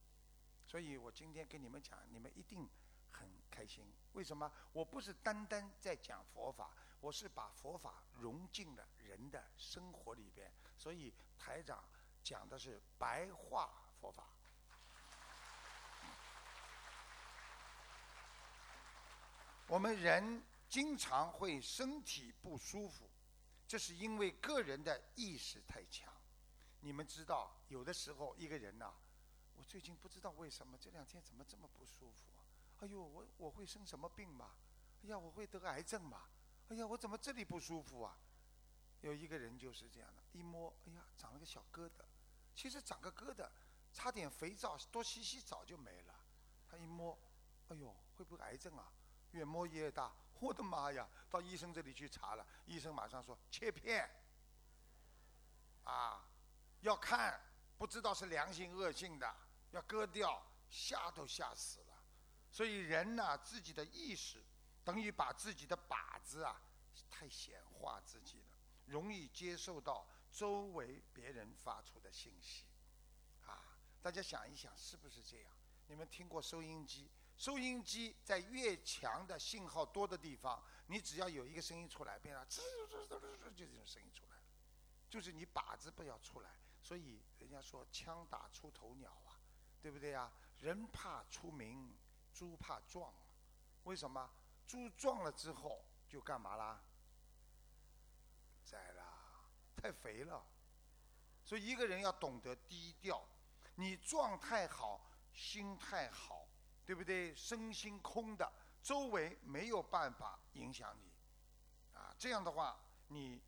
[0.68, 2.70] 所以我今天跟你们讲，你们一定。
[3.12, 4.52] 很开心，为什么？
[4.74, 11.84] 我不是单单在讲佛法，我是把佛法融进了人的生活里边，所以台长
[12.24, 14.28] 讲的是白话佛法。
[19.68, 23.10] 我们人经常会身体不舒服，
[23.68, 26.14] 这是因为个人的意识太强。
[26.80, 28.94] 你们知道，有的时候一个人呐，
[29.56, 32.32] 我最近不知道为什么这两天怎么这么不舒服。
[32.80, 34.52] 哎呦，我我会生什么病吗？
[35.04, 36.28] 哎呀，我会得癌症吗？
[36.70, 38.18] 哎呀，我怎么这里不舒服啊？
[39.02, 42.04] 有一个人就是这样的，一摸，哎呀，长了个小疙瘩。
[42.56, 43.48] 其实长个疙瘩，
[43.92, 46.14] 擦点肥皂，多洗洗澡就没了。
[46.68, 47.18] 他一摸，
[47.70, 48.92] 哎呦，会不会癌症啊？
[49.32, 51.08] 越摸越大，我的妈呀！
[51.30, 54.10] 到医生这里去查了，医生马上说切片。
[55.84, 56.26] 啊，
[56.82, 57.40] 要看，
[57.78, 59.36] 不知道是良性恶性的，
[59.72, 61.87] 要割掉，吓都吓死了。
[62.52, 64.44] 所以人呐，自己的意识
[64.84, 66.62] 等于把自己的靶子啊
[67.10, 68.46] 太显化自己了，
[68.86, 72.66] 容易接受到周围别人发出的信息，
[73.46, 75.52] 啊，大家想一想是不是这样？
[75.88, 77.10] 你们听过收音机？
[77.38, 84.44] 收音机在越强的信号多的地方，你只要有一个声音出来，变成吱吱吱吱吱，就这种声音出来了，
[85.10, 86.50] 就是你靶子不要出来。
[86.82, 89.40] 所以人家说枪打出头鸟啊，
[89.82, 90.32] 对不对呀？
[90.60, 91.96] 人怕出名。
[92.38, 93.12] 猪怕撞，
[93.86, 94.30] 为什么？
[94.68, 96.84] 猪撞了之后就干嘛啦？
[98.64, 99.04] 宰了，
[99.76, 100.46] 太肥了，
[101.44, 103.28] 所以一个人要懂得低调。
[103.74, 105.02] 你状态好，
[105.34, 106.48] 心态好，
[106.86, 107.34] 对不对？
[107.34, 108.48] 身心空的，
[108.84, 111.12] 周围没有办法影响你。
[111.98, 113.42] 啊，这样的话，你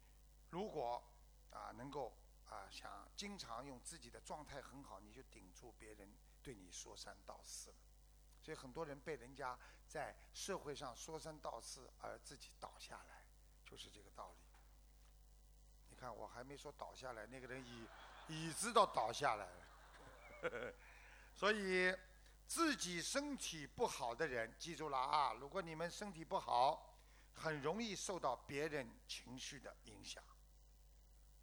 [0.49, 1.03] 如果
[1.51, 2.17] 啊能够
[2.47, 6.11] 啊想经常用自己的状态很好，你就顶住别人
[6.41, 7.75] 对你说三道四了。
[8.49, 9.55] 所以很多人被人家
[9.87, 13.23] 在社会上说三道四，而自己倒下来，
[13.63, 14.37] 就是这个道理。
[15.91, 17.87] 你看，我还没说倒下来，那个人椅
[18.27, 20.73] 椅子都倒下来了。
[21.35, 21.95] 所以
[22.47, 25.33] 自己身体不好的人，记住了啊！
[25.33, 26.97] 如果你们身体不好，
[27.35, 30.23] 很容易受到别人情绪的影响。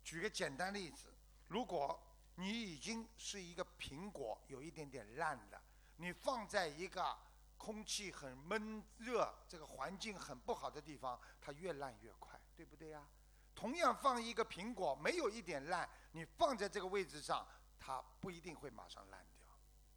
[0.02, 1.14] 举个简单例子，
[1.46, 2.02] 如果
[2.34, 5.62] 你已经是一个苹果，有一点点烂了。
[5.96, 7.16] 你放在一个
[7.56, 13.06] 空气很闷热、这个环境很不好的地方，它越烂越快，对不对呀？
[13.54, 17.46] 同样放一个苹果，没有一点烂，你放在这个位置上，
[17.78, 19.48] 它不一定会马上烂掉，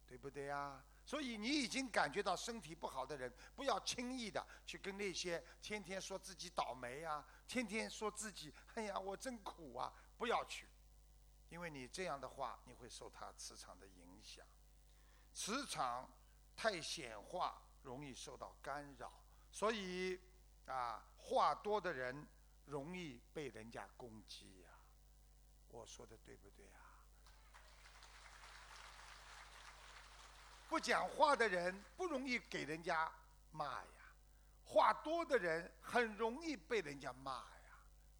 [0.06, 0.82] 对不对呀？
[1.04, 10.68] 所以你已经感觉到身体不好的人，不要轻易的去跟那些天天说自己倒霉啊、天天说自己“哎呀，我真苦啊”，不要去，
[11.48, 14.46] 因为你这样的话，你会受他磁场的影响。
[15.32, 16.10] 磁场
[16.56, 19.12] 太显化，容易受到干扰，
[19.50, 20.20] 所以
[20.66, 22.26] 啊，话多的人
[22.66, 24.68] 容易被人家攻击呀。
[25.68, 26.80] 我说的对不对啊？
[30.68, 33.10] 不讲话的人不容易给人家
[33.50, 34.14] 骂呀，
[34.64, 37.78] 话多的人很容易被人家骂呀，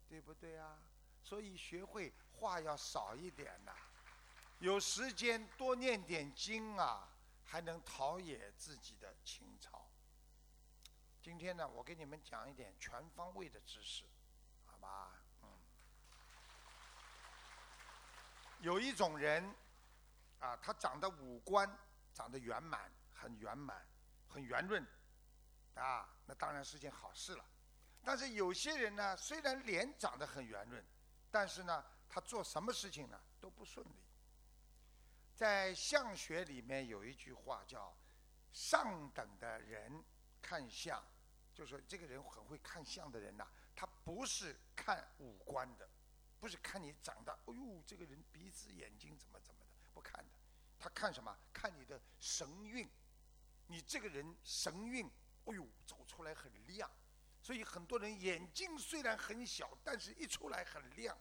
[0.09, 0.79] 对不对啊？
[1.23, 3.73] 所以学会话要少一点呐。
[4.61, 7.09] 有时间多念点经啊，
[7.47, 9.91] 还能陶冶自己的情操。
[11.23, 14.05] 今天呢，我给你们讲一点全方位的知识，
[14.67, 15.13] 好吧？
[15.43, 15.49] 嗯。
[18.61, 19.43] 有一种人，
[20.41, 21.79] 啊，他长得五官
[22.13, 23.83] 长得圆满，很圆满，
[24.29, 24.87] 很圆润，
[25.75, 27.45] 啊，那当然是件好事了。
[28.05, 30.85] 但是有些人呢，虽然脸长得很圆润，
[31.31, 33.95] 但是呢，他做什么事情呢都不顺利。
[35.41, 37.97] 在相学里面有一句话叫
[38.53, 40.05] “上等的人
[40.43, 41.03] 看相”，
[41.55, 45.88] 就是说这个人很会看相的人呐，他不是看五官的，
[46.38, 50.30] 不是看你长得，哎呦，这个人鼻子眼睛怎么怎么的，不看的，
[50.78, 51.34] 他看什么？
[51.55, 52.86] 看你的神韵，
[53.68, 55.11] 你这个人神韵，
[55.47, 56.91] 哎呦，走出来很亮，
[57.41, 61.16] 所以很多人眼睛虽然很小，但是一出来很亮。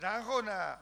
[0.00, 0.78] 然后呢，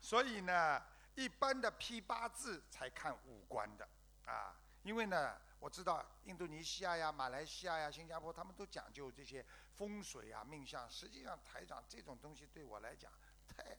[0.00, 0.82] 所以呢，
[1.14, 3.88] 一般的批八字才看五官的，
[4.26, 9.44] 啊，因为呢，我知道印度尼西亚呀、马来西亚呀、新加坡，他们都讲究这些
[9.74, 10.88] 风水啊、命相。
[10.88, 13.12] 实际上，台长这种东西对我来讲，
[13.48, 13.76] 太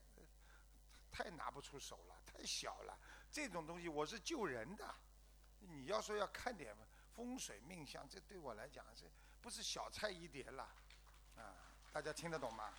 [1.10, 2.98] 太拿不出手了，太小了。
[3.32, 4.94] 这种东西我是救人的，
[5.60, 6.76] 你要说要看点
[7.16, 9.10] 风水命相，这对我来讲是
[9.42, 10.64] 不是小菜一碟了？
[11.38, 11.56] 啊，
[11.94, 12.74] 大家听得懂吗？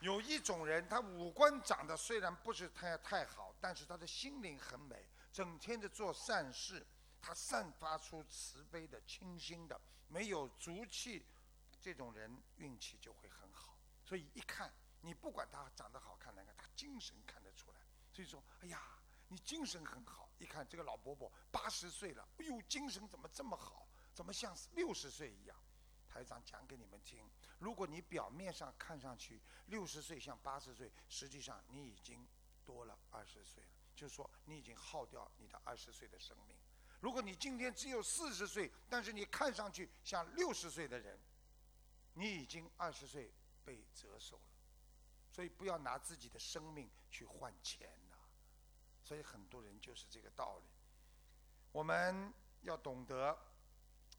[0.00, 6.86] 有一种人，他五官长得虽然不是太太好，但是他的心灵很美，整天的做善事，
[7.20, 11.26] 他散发出慈悲的、清新的，没有俗气，
[11.80, 13.76] 这种人运气就会很好。
[14.04, 17.78] 所以一看，你不管他长得好看哪个，他精神看得出来。
[18.12, 18.80] 所以说，哎呀，
[19.26, 20.28] 你精神很好。
[20.38, 23.88] 一看这个老伯伯八十岁了，哎呦，精神怎么这么好？
[24.14, 25.56] 怎么像六十岁一样？
[26.08, 27.28] 台长讲给你们听。
[27.58, 32.26] 如果你表面上看上去六十岁像八十岁，实际上你已经
[32.64, 36.56] 多了二十岁了，就是说你已经耗掉你的二十岁的生命。
[37.00, 41.18] 如果你今天只有四十岁，但是你看上去像六十岁的人，
[42.14, 43.32] 你已经二十岁
[43.64, 44.42] 被折寿了。
[45.30, 48.16] 所以不要拿自己的生命去换钱呐。
[49.02, 50.64] 所以很多人就是这个道理。
[51.72, 52.32] 我们
[52.62, 53.38] 要懂得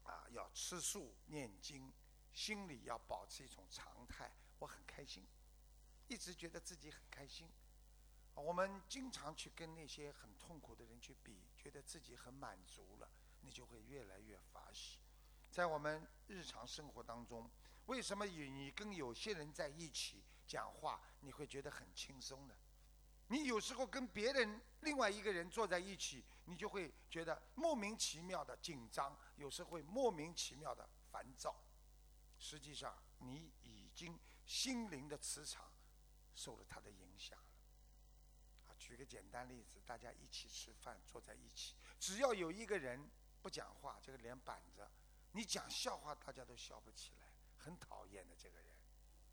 [0.04, 1.92] 啊，要吃素念经。
[2.32, 5.26] 心里要保持一种常态，我很开心，
[6.08, 7.48] 一直觉得自己很开心。
[8.34, 13.10] 我们经常去跟那些很痛苦的人去比，觉得自己很满足了，
[13.40, 14.98] 你就会越来越法喜。
[15.50, 17.50] 在我们日常生活当中，
[17.86, 22.54] 为什么与你跟有些人在一起讲话，你会觉得很轻松呢？
[23.26, 31.54] 你有时候跟别人另外一个人坐在一起，你就会觉得莫名其妙的紧张，有时会莫名其妙的烦躁。
[32.40, 35.70] 实际上，你已经心灵的磁场
[36.34, 37.44] 受了他的影响了。
[38.66, 43.08] 啊，举个简单例子，大家一起吃饭，坐在一起，只要有一个人
[43.42, 44.90] 不讲话，这个脸板着，
[45.32, 47.26] 你讲笑话大家都笑不起来，
[47.58, 48.74] 很讨厌的这个人，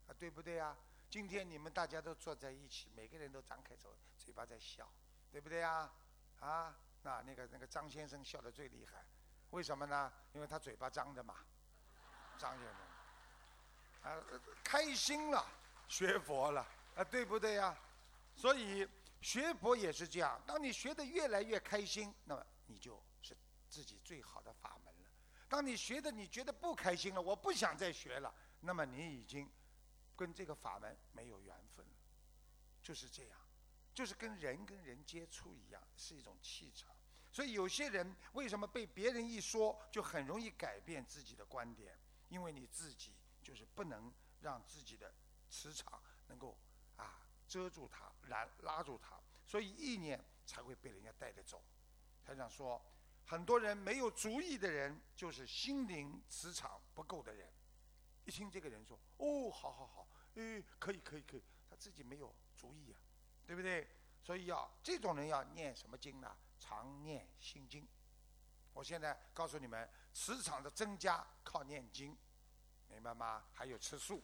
[0.06, 0.76] 啊，对不对呀？
[1.10, 4.92] 今天你们大家都坐在一起，每个人都张开嘴嘴巴在笑，
[5.30, 5.90] 对不对呀？
[6.40, 9.02] 啊，那那个那个张先生笑得最厉害，
[9.50, 10.12] 为什么呢？
[10.34, 11.46] 因为他嘴巴张着嘛，
[12.38, 12.87] 张先生，
[14.08, 14.22] 啊，
[14.64, 15.46] 开心了，
[15.88, 17.76] 学佛了，啊，对不对呀？
[18.34, 18.88] 所以
[19.20, 23.36] 学佛也是这样，当你学的越来越开心，那么你就是
[23.68, 25.10] 自己最好的法门了。
[25.48, 29.48] 当你学的你觉得不开心了，我不想再学了，那么你已经。
[30.18, 31.92] 跟这个法门没有缘分了，
[32.82, 33.38] 就是这样，
[33.94, 36.90] 就是跟人跟人接触一样，是一种气场。
[37.30, 41.96] 所以有些人为什么被别人一说就很容易改变自己的观点？
[42.30, 43.12] 因为你自己
[43.48, 45.10] 就是不能让自己的
[45.48, 46.54] 磁场能够
[46.96, 51.64] 啊遮住它，拉拉住它，所以意念才会被人家带着走。
[52.26, 52.78] 他想说，
[53.24, 57.50] 很多人没有主意的人，就是心灵磁场不够的人。
[58.26, 63.00] 一听这个人说：“哦，好好好，哎，可以可以可以。”他自己没有主意啊，
[63.46, 63.88] 对不对？
[64.22, 66.36] 所以要这种人要念什么经呢？
[66.58, 67.88] 常念心经。
[68.74, 72.14] 我现在告诉你们，磁场的增加靠念经，
[72.88, 73.44] 明白吗？
[73.52, 74.22] 还有吃素。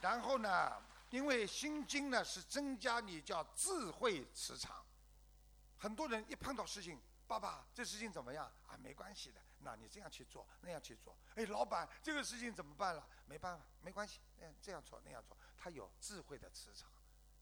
[0.00, 0.80] 然后呢，
[1.10, 4.84] 因为心经呢是增加你叫智慧磁场。
[5.76, 8.46] 很多人一碰到事情，爸爸，这事情怎么样？
[8.66, 9.40] 啊，没关系的。
[9.60, 13.04] 那你这样去做，那样去做，哎，老板，这个事情怎么办了？
[13.26, 16.88] 没办法，没关系，嗯，这样做那样做，他有智慧的磁场，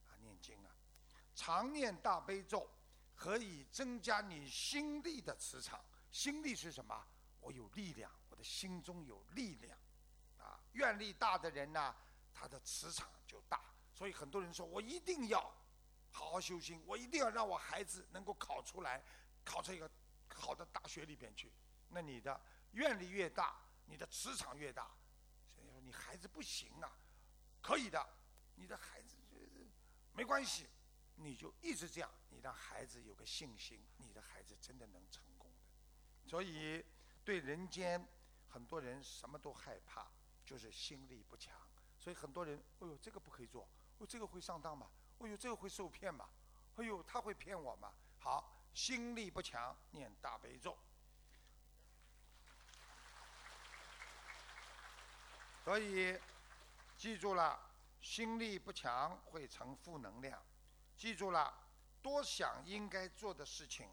[0.09, 0.71] 啊，念经啊，
[1.35, 2.71] 常念大悲咒，
[3.15, 5.85] 可以增加你心力的磁场。
[6.11, 7.07] 心力是什么？
[7.47, 9.79] 我有力量，我的心中有力量，
[10.37, 11.95] 啊，愿力大的人呢，
[12.35, 13.73] 他的磁场就大。
[13.95, 15.41] 所以很多人说我一定要
[16.11, 19.01] 好好修心，我一定要让我孩子能够考出来，
[19.45, 19.89] 考出一个
[20.35, 21.53] 好的大学里边去。
[21.89, 22.41] 那你的
[22.73, 24.91] 愿力越大，你的磁场越大。
[25.49, 26.99] 所以说你孩子不行啊，
[27.63, 28.05] 可以的，
[28.57, 29.17] 你的孩子
[30.13, 30.67] 没关系，
[31.15, 36.29] 你就一直这样，你让孩子有个信心，你的孩子真的能成功的。
[36.29, 36.85] 所以
[37.27, 38.07] 对人间
[38.49, 40.07] 很多人什么都害怕，
[40.45, 41.53] 就是心力不强。
[41.99, 43.69] 所以很多人，哎呦这个不可以做，
[43.99, 44.89] 哦这个会上当吗？
[45.19, 46.29] 哎呦这个会受骗吗？
[46.77, 47.93] 哎呦他会骗我吗？
[48.21, 50.79] 好，心力不强，念大悲咒。
[55.65, 56.17] 所以，
[56.97, 57.59] 记住了，
[58.01, 60.41] 心力不强会成负能量。
[60.97, 61.53] 记住了，
[62.01, 63.91] 多想应该做的事情，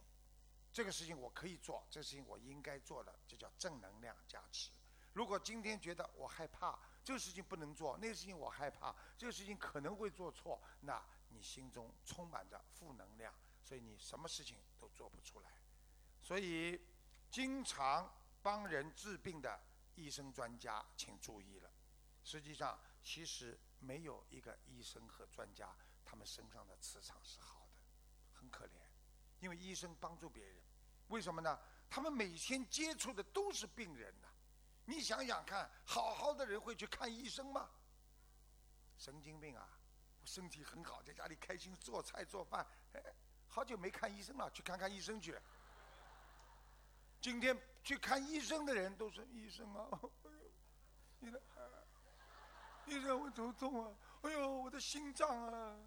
[0.73, 4.71] 这个事情我可以做，这个事情我应该做的，这叫正能量加持。
[5.13, 15.51] 如果今天觉得我害怕，这个事情不能做，那个事情我害怕，这个事情可能会做错，那你心中充满着负能量，所以你什么事情都做不出来。
[16.23, 16.81] 所以，
[17.29, 18.11] 经常
[18.41, 19.61] 帮人治病的。
[19.95, 21.71] 医生专家，请注意了。
[22.23, 25.69] 实际上，其实没有一个医生和专家，
[26.03, 27.79] 他们身上的磁场是好的，
[28.33, 28.71] 很可怜。
[29.39, 30.62] 因为医生帮助别人，
[31.13, 31.59] 为什么呢？
[31.91, 34.27] 他们每天接触的都是病人呐。
[34.83, 37.69] 你想想看，好好的人会去看医生吗？
[38.97, 39.69] 神经病啊！
[40.19, 43.13] 我身体很好，在家里开心做菜做饭，哎，
[43.47, 45.39] 好久没看医生了，去看看医生去。
[47.21, 49.87] 今天去看医生的人都是医生啊！
[50.25, 50.51] 哎呦，
[51.19, 51.41] 你的，
[52.87, 53.95] 医生我头痛啊！
[54.23, 55.77] 哎呦，我的心脏啊！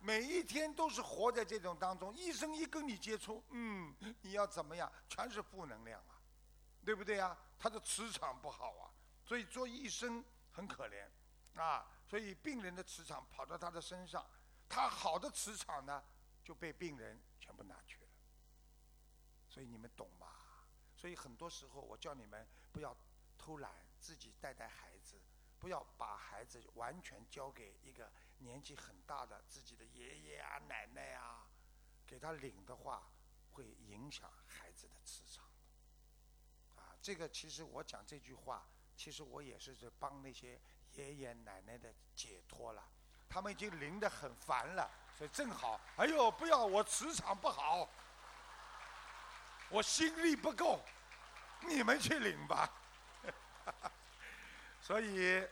[0.00, 2.14] 每一天都是活在这种当中。
[2.14, 4.90] 医生一跟你接触，嗯，你要怎么样？
[5.08, 6.20] 全是负能量啊，
[6.84, 7.36] 对不对啊？
[7.58, 8.90] 他的磁场不好啊，
[9.24, 11.08] 所以做医生很可怜
[11.60, 11.86] 啊。
[12.08, 14.24] 所以病人的磁场跑到他的身上，
[14.68, 16.04] 他好的磁场呢
[16.44, 18.08] 就被病人全部拿去了。
[19.48, 20.28] 所以你们懂吗？
[20.94, 22.96] 所以很多时候我叫你们不要
[23.36, 25.20] 偷懒，自己带带孩子，
[25.58, 31.46] 不要把孩子完全交给一个年纪很大的自己的爷爷啊、奶奶啊，
[32.06, 33.02] 给他领的话，
[33.52, 35.44] 会影响孩子的磁场。
[36.76, 38.66] 啊，这个其实我讲这句话，
[38.96, 40.60] 其实我也是在帮那些
[40.92, 42.82] 爷爷奶奶的解脱了，
[43.28, 47.88] 他们已经领得很烦了，所以正好，哎呦，不要我磁场不好。
[49.68, 50.80] 我心力不够，
[51.62, 52.70] 你们去领吧。
[54.80, 55.44] 所以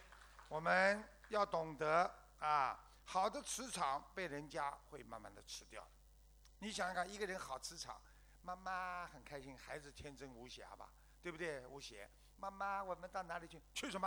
[0.48, 2.14] 我们要懂得
[2.44, 5.82] 啊，好的磁场被人家会慢慢的吃掉。
[6.58, 7.98] 你想想看，一个人好磁场，
[8.42, 10.92] 妈妈很开心，孩子天真无邪吧，
[11.22, 11.66] 对不对？
[11.66, 13.62] 无邪，妈妈，我们到哪里去？
[13.72, 14.06] 去什么？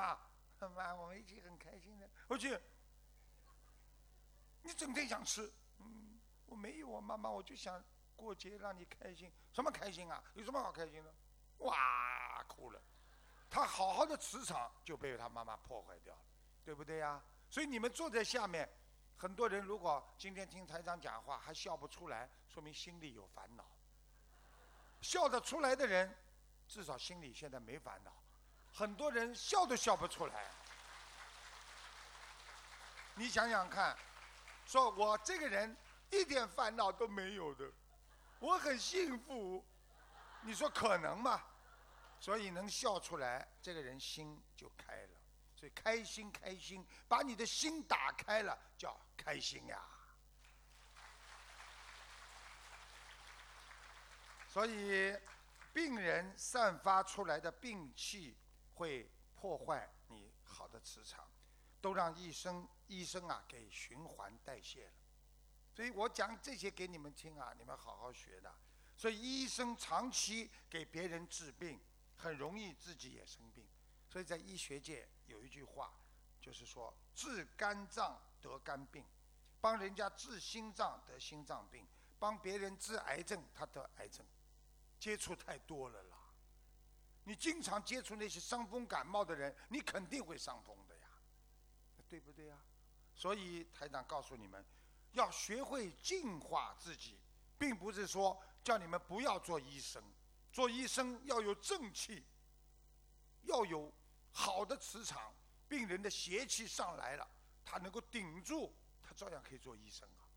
[0.59, 2.07] 妈妈，我们一起很开心的。
[2.27, 2.59] 我去。
[4.61, 7.83] 你整天想吃，嗯，我没有啊，妈妈，我就想
[8.15, 10.23] 过节让你开心，什么开心啊？
[10.35, 11.13] 有什么好开心的？
[11.59, 12.79] 哇，哭了。
[13.49, 16.21] 他好好的磁场就被他妈妈破坏掉了，
[16.63, 17.23] 对不对呀？
[17.49, 18.69] 所以你们坐在下面，
[19.17, 23.65] 很多人如果今天听台长讲话还笑不出来，说明心里有烦恼。
[25.01, 26.15] 笑得出来的人，
[26.67, 28.11] 至少心里现在没烦恼。
[28.73, 30.51] 很多人笑都笑不出来。
[33.15, 33.97] 你想想看，
[34.65, 35.75] 说我这个人
[36.11, 37.71] 一点烦恼都没有的，
[38.39, 39.63] 我很幸福。
[40.41, 41.43] 你说可能吗？
[42.19, 45.16] 所以能笑出来，这个人心就开了。
[45.57, 49.81] 所以开心开心，把你的心打开了，叫开心呀。
[54.47, 55.17] 所以，
[55.73, 58.37] 病人散发出来的病气
[58.75, 61.27] 会破坏你好的磁场，
[61.81, 64.93] 都让医生医生啊给循环代谢了。
[65.73, 68.55] 所以我讲这些给你们听啊，你们好好学的。
[68.95, 71.79] 所以医生长期给别人治病。
[72.19, 73.63] 很容易自己也生病，
[74.09, 75.93] 所以在医学界有一句话，
[76.41, 79.05] 就是说治肝脏得肝病，
[79.61, 81.87] 帮人家治心脏得心脏病，
[82.19, 84.25] 帮别人治癌症他得癌症，
[84.99, 86.17] 接触太多了啦。
[87.23, 91.07] 你经常接触那些伤风感冒的人，你肯定会伤风的呀，
[92.07, 92.57] 对不对呀？
[93.13, 94.65] 所以台长告诉你们，
[95.11, 97.19] 要学会净化自己，
[97.57, 100.01] 并不是说叫你们不要做医生。
[100.53, 102.23] 做医生要有正气，
[103.43, 103.91] 要有
[104.39, 105.33] 好的磁场，
[105.67, 107.27] 病人的邪气上来了，
[107.65, 108.71] 他能够顶住，
[109.01, 110.29] 他照样可以做医生啊，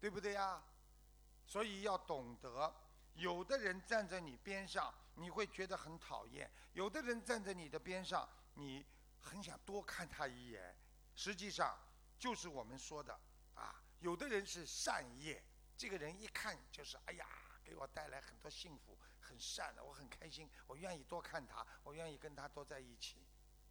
[0.00, 0.64] 对不对呀？
[1.44, 2.74] 所以要懂得，
[3.12, 8.82] 有的人站在你边上，你会觉得很讨厌；有的人站在你的边上，你
[9.20, 10.74] 很想多看他一眼。
[11.14, 11.78] 实际上，
[12.18, 13.20] 就是我们说的
[13.54, 15.44] 啊，有的人是善业，
[15.76, 17.26] 这个人一看就是哎呀，
[17.62, 18.98] 给我带来很多幸福。
[19.26, 23.26] 很善的，我很开心，我愿意多看他，我愿意跟他多在一起，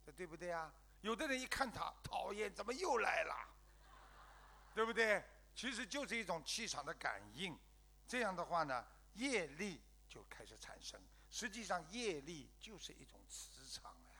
[0.06, 0.74] 这对不对啊？
[1.02, 3.34] 有的人一看他讨厌，怎么又来了？
[4.74, 5.24] 对不对？
[5.56, 7.58] 其实就是一种气场的感应，
[8.06, 11.02] 这样的话呢，业力就开始产生。
[11.30, 14.20] 实际上，业力就是一种磁场呀，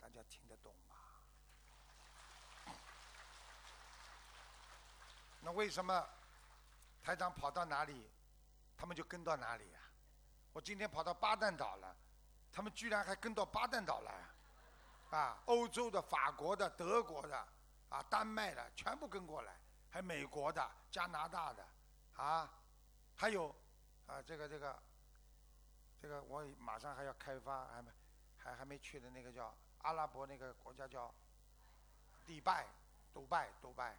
[0.00, 0.96] 大家听得懂吗？
[5.40, 6.08] 那为什么
[7.00, 8.10] 台长跑到哪里，
[8.76, 9.64] 他们就跟到哪里？
[10.58, 11.94] 我今天跑到巴旦岛了，
[12.50, 17.46] 他们居然还跟到巴旦岛来，啊，欧洲的、法国的、德国的，
[17.88, 19.54] 啊，丹麦的，全部跟过来，
[19.88, 21.64] 还美国的、加拿大的，
[22.16, 22.50] 啊，
[23.14, 23.54] 还有，
[24.08, 24.76] 啊，这个这个，
[26.02, 27.92] 这个我马上还要开发，还没，
[28.36, 31.14] 还还没去的那个叫阿拉伯那个国家叫，
[32.26, 32.66] 迪拜，
[33.14, 33.96] 杜拜，杜拜，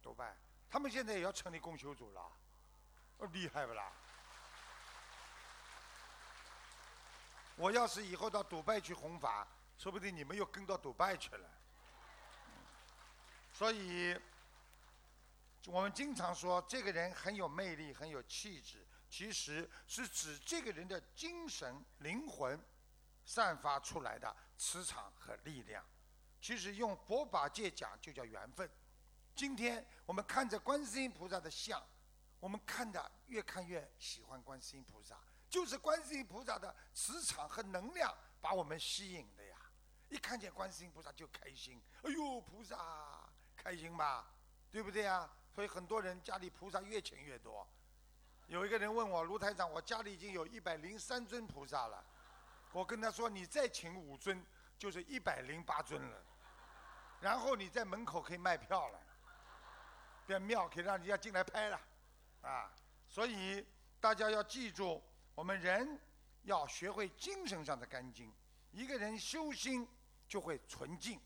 [0.00, 0.36] 杜拜，
[0.70, 2.30] 他们现在也要成立公修组了，
[3.32, 3.90] 厉害不啦？
[7.58, 9.46] 我要是以后到迪拜去弘法，
[9.76, 11.50] 说不定你们又跟到迪拜去了。
[13.52, 14.16] 所以，
[15.66, 22.56] 我们经常说这个人很有魅力、很有气质，其实是指这个人的精神、灵魂
[23.24, 25.84] 散发出来的磁场和力量。
[26.40, 28.70] 其实用佛法界讲，就叫缘分。
[29.34, 31.84] 今天我们看着观世音菩萨的像，
[32.38, 35.18] 我们看的越看越喜欢观世音菩萨。
[35.48, 39.56] 就是观世音菩萨的磁场和能量把我们吸引的呀！
[40.08, 44.30] 一看见观世音菩萨就开心，哎呦，菩萨开心吧，
[44.70, 45.28] 对不对呀？
[45.54, 47.66] 所以很多人家里菩萨越请越多。
[48.46, 52.04] 有一个人问我卢台长，我家里已经有一百零三尊菩萨了，
[52.72, 54.44] 我跟他说，你再请五尊
[54.78, 56.22] 就是一百零八尊了，
[57.20, 59.00] 然后你在门口可以卖票了，
[60.26, 61.80] 变庙可以让人家进来拍了，
[62.42, 62.72] 啊！
[63.08, 63.66] 所以
[63.98, 65.02] 大家要记住。
[65.38, 65.96] 我们人
[66.42, 68.34] 要学会精神上的干净，
[68.72, 69.86] 一个人修心
[70.26, 71.20] 就会纯净，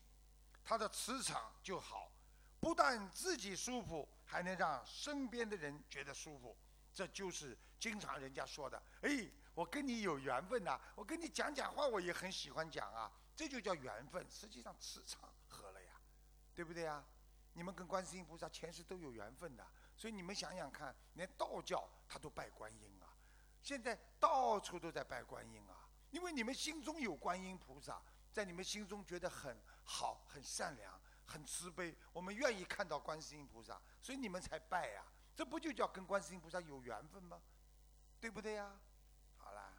[0.63, 2.11] 他的磁场就好，
[2.59, 6.55] 不但自己舒服，还能让身边的人觉得舒服。
[6.93, 14.23] 这就是经常人家说的：“哎，我跟你有缘分呐，我跟你讲讲话，我也很喜欢讲啊。”这就叫缘分。
[14.29, 15.99] 实际上磁场合了呀，
[16.53, 17.03] 对不对呀？
[17.53, 19.65] 你们跟观世音菩萨前世都有缘分的，
[19.97, 22.93] 所以你们想想看，连道教他都拜观音。
[23.63, 28.03] 现在到处都在拜观音啊，因为你们心中有观音菩萨，
[28.33, 35.05] 在你们心中觉得很好、很善良、很慈悲，我们愿意看到观世音菩萨，所以你们才拜呀。
[35.33, 37.41] 这不就叫跟观世音菩萨有缘分吗？
[38.19, 38.69] 对不对呀？
[39.37, 39.73] 好了，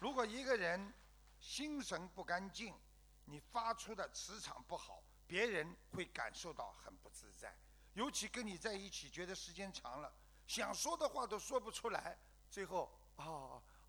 [0.00, 0.92] 如果一个人
[1.38, 2.76] 心神不干净，
[3.24, 7.56] 你发出的磁场不好，别人会感受到很不自在。
[7.94, 10.12] 尤其跟你在一起，觉得时间长了，
[10.46, 12.16] 想说的话都说不出来，
[12.50, 13.24] 最后啊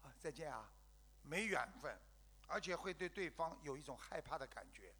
[0.01, 0.71] 啊再见啊，
[1.23, 1.99] 没缘分，
[2.47, 4.93] 而且会对对方有一种害怕的感觉。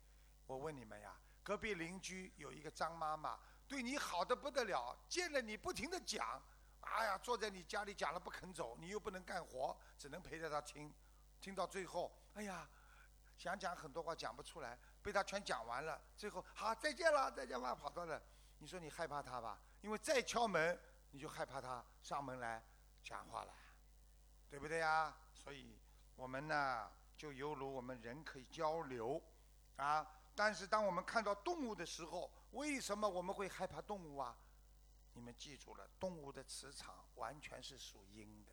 [0.47, 6.41] 我问你们呀，隔壁邻居有一个张妈妈，对你好的不得了，见了你不停的讲，
[6.81, 10.91] 哎呀，坐在你家里讲了不肯走，你又不能干活，只能陪着他听，
[11.39, 12.67] 听到最后，哎呀，
[13.37, 18.19] 想讲很多话讲不出来，被他全讲完了，最后好再见了，再见吧，跑到了。
[18.65, 19.59] 你说你害怕他吧？
[19.81, 20.75] 因为再敲门，
[21.11, 22.59] 你就害怕他上门来
[23.03, 23.53] 讲话了，
[24.49, 25.15] 对不对呀？
[25.35, 25.77] 所以
[26.15, 29.21] 我们呢，就犹如我们人可以交流，
[29.75, 30.03] 啊。
[30.33, 34.35] 但是当我们看到动物的时候，为什么我们会害怕动物啊？
[35.13, 38.51] 你们记住了，动物的磁场完全是属阴的，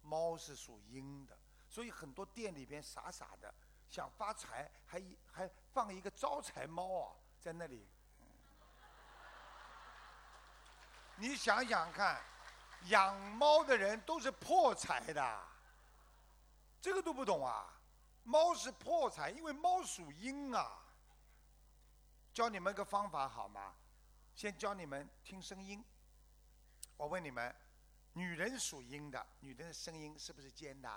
[0.00, 1.36] 猫是属阴的，
[1.68, 3.52] 所以很多店里边傻傻的
[3.90, 7.84] 想发财，还还放一个招财猫啊，在那里。
[11.18, 12.20] 你想想看，
[12.84, 15.42] 养猫的人都是破财的，
[16.80, 17.66] 这个都不懂啊？
[18.22, 20.78] 猫是破财，因为猫属阴啊。
[22.32, 23.74] 教你们个方法好吗？
[24.36, 25.84] 先教你们听声音。
[26.96, 27.52] 我问你们，
[28.12, 30.88] 女人属阴的，女人的声音是不是尖的？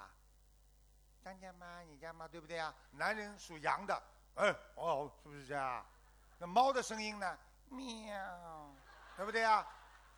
[1.23, 2.73] 张家妈，你家妈对不对啊？
[2.91, 4.03] 男人属阳的，
[4.35, 5.83] 哎，哦，是不是这样？
[6.37, 7.37] 那猫的声音呢？
[7.69, 8.75] 喵，
[9.17, 9.65] 对不对啊？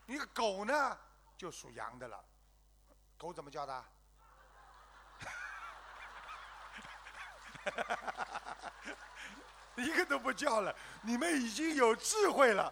[0.05, 0.97] 你个狗呢，
[1.37, 2.23] 就属羊的了。
[3.17, 3.83] 狗怎么叫的？
[9.77, 12.71] 一个都不叫了，你们已经有智慧了。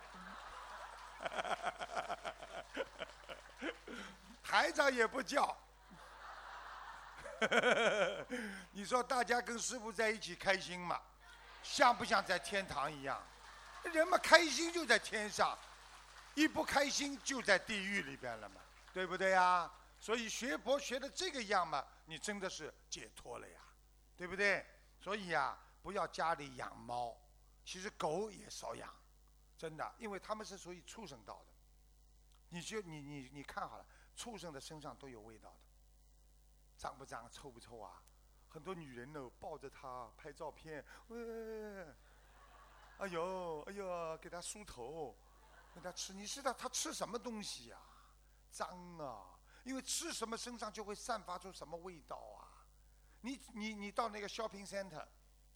[4.44, 5.58] 台长也不叫。
[8.72, 11.02] 你说大家跟师傅在一起开心嘛？
[11.64, 13.24] 像不像在天堂一样？
[13.84, 15.58] 人嘛，开心就在天上，
[16.36, 18.62] 一不开心就在地狱里边了嘛，
[18.94, 19.72] 对不对呀？
[20.00, 23.60] 所以学佛学的这个样嘛，你真的是解脱了呀，
[24.18, 24.66] 对不对？
[25.00, 27.16] 所以呀，不要家里养猫，
[27.64, 28.92] 其实狗也少养，
[29.58, 31.54] 真的，因为他们是属于畜生道的。
[32.50, 35.56] 你就你你你看好了，畜生的身上都有味道的，
[36.78, 38.02] 脏不脏，臭不臭啊？
[38.50, 41.86] 很多女人呢抱着它拍照片，喂，
[42.98, 45.16] 哎呦哎呦，给它梳头，
[45.74, 46.14] 给它吃。
[46.14, 47.78] 你知道它吃什么东西呀？
[48.52, 49.40] 脏啊！
[49.64, 52.66] 因为吃什么身上就会散发出什么味道啊。
[53.22, 55.06] 你你你到那个 shopping center，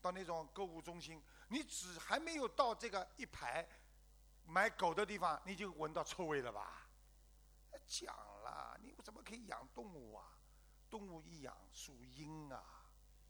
[0.00, 3.68] 到那种购物中心，你只还没有到这个一排
[4.44, 6.88] 买狗的地方，你就闻到臭味了吧？
[7.86, 10.38] 讲了，你怎么可以养动物啊？
[10.88, 12.64] 动物一养属阴啊，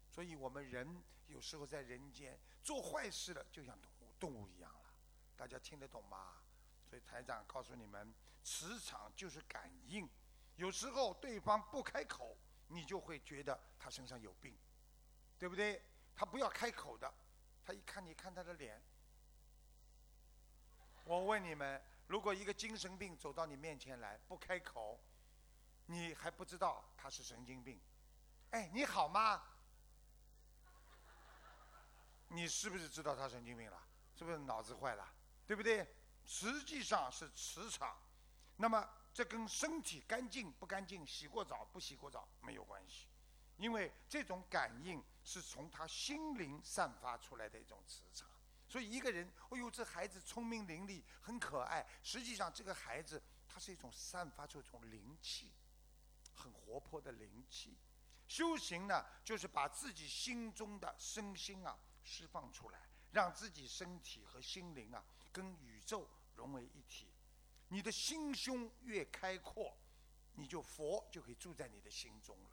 [0.08, 4.94] 所以我们人有时候在人间做坏事了，就像动物动物一样了。
[5.34, 6.34] 大家听得懂吗？
[7.00, 10.08] 台长告诉你们，磁场就是感应，
[10.56, 12.36] 有时候对方不开口。
[12.68, 14.52] 你就会觉得他身上有病，
[15.38, 15.80] 对不对？
[16.16, 17.14] 他不要开口的，
[17.64, 18.82] 他一看你看他的脸。
[21.04, 25.00] 我问你们，如果一个精神病走到你面前来不开口，
[25.86, 27.80] 你还不知道他是神经病？
[28.50, 29.40] 哎，你好吗？
[32.26, 33.80] 你是不是知道他神经病了？
[34.16, 35.08] 是不是脑子坏了？
[35.46, 35.86] 对不对？
[36.26, 37.96] 实际上是磁场。
[38.56, 38.86] 那么。
[39.16, 43.06] 这跟身体干净不干净、洗过澡不洗过澡没有关系，
[43.56, 48.28] 因为这种感应是从他心灵散发出来的一种磁场。
[48.68, 51.86] 所以一个人，哦呦，这孩子聪明伶俐，很可爱。
[52.02, 55.50] 实际上，这个孩子他是一种散发出一种灵气，
[56.34, 57.74] 很活泼的灵气。
[58.28, 61.74] 修行呢，就是把自己心中的身心啊
[62.04, 62.80] 释放出来，
[63.12, 65.02] 让自己身体和心灵啊
[65.32, 67.06] 跟宇宙融为一体。
[67.68, 69.74] 你的心胸越开阔，
[70.34, 72.50] 你就佛就可以住在你的心中了。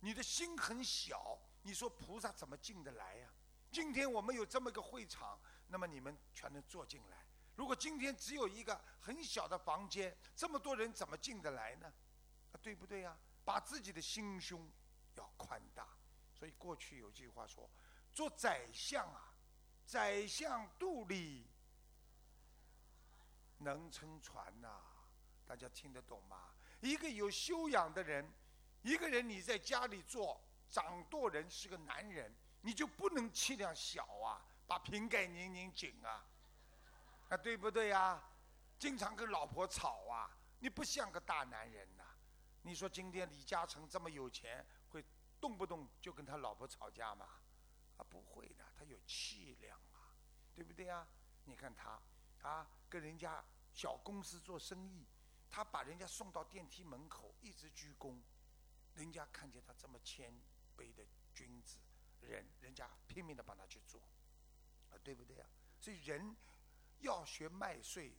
[0.00, 3.28] 你的心很小，你说菩萨怎么进得来呀？
[3.70, 7.24] 今天我们有这么一个会场，那么你们全能坐进来。
[7.54, 11.92] 如果今天只有一个很小的房间，这么多人怎么进得来呢？
[12.52, 13.16] 啊，对不对呀？
[13.44, 14.68] 把自己的心胸
[15.14, 15.88] 要宽大。
[16.32, 17.70] 所以过去有句话说
[18.12, 19.34] ：“做宰相啊，
[19.84, 21.46] 宰相肚里。”
[23.62, 24.68] 能撑船呐，
[25.46, 26.50] 大家听得懂吗？
[26.80, 28.30] 一个有修养的人，
[28.82, 36.26] 一个人你在家里做掌舵人是个男人，你就不能气量小啊，把瓶盖拧拧紧啊，
[37.28, 38.22] 啊对不对呀？
[38.78, 42.04] 经常跟老婆吵啊，你不像个大男人呐。
[42.62, 45.04] 你说今天李嘉诚这么有钱，会
[45.40, 47.26] 动不动就跟他老婆吵架吗？
[47.96, 50.10] 啊不会的，他有气量啊，
[50.54, 51.06] 对不对呀？
[51.44, 52.00] 你看他。
[52.42, 55.06] 啊，跟人家小公司做生意，
[55.50, 58.20] 他把人家送到电梯门口，一直鞠躬，
[58.94, 60.32] 人家看见他这么谦
[60.76, 61.04] 卑的
[61.34, 61.78] 君子，
[62.20, 64.00] 人人家拼命的帮他去做，
[64.90, 65.48] 啊，对不对啊？
[65.80, 66.36] 所以人
[67.00, 68.12] 要学麦穗，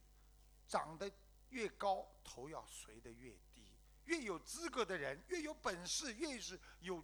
[0.68, 1.12] 长得
[1.50, 3.64] 越高，头要垂得越低。
[4.06, 7.02] 越有资格的人，越有本事，越是有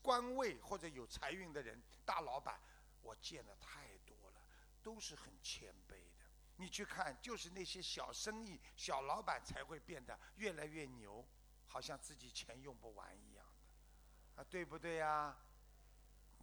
[0.00, 2.58] 官位或者有财运的人，大老板，
[3.02, 4.40] 我见的太多了，
[4.82, 5.97] 都是很谦卑。
[6.58, 11.24] 你去看，就是那些小生意、小老板才会变得越来越牛，
[11.66, 13.44] 好像自己钱用不完一样
[14.36, 15.36] 的，啊，对不对呀？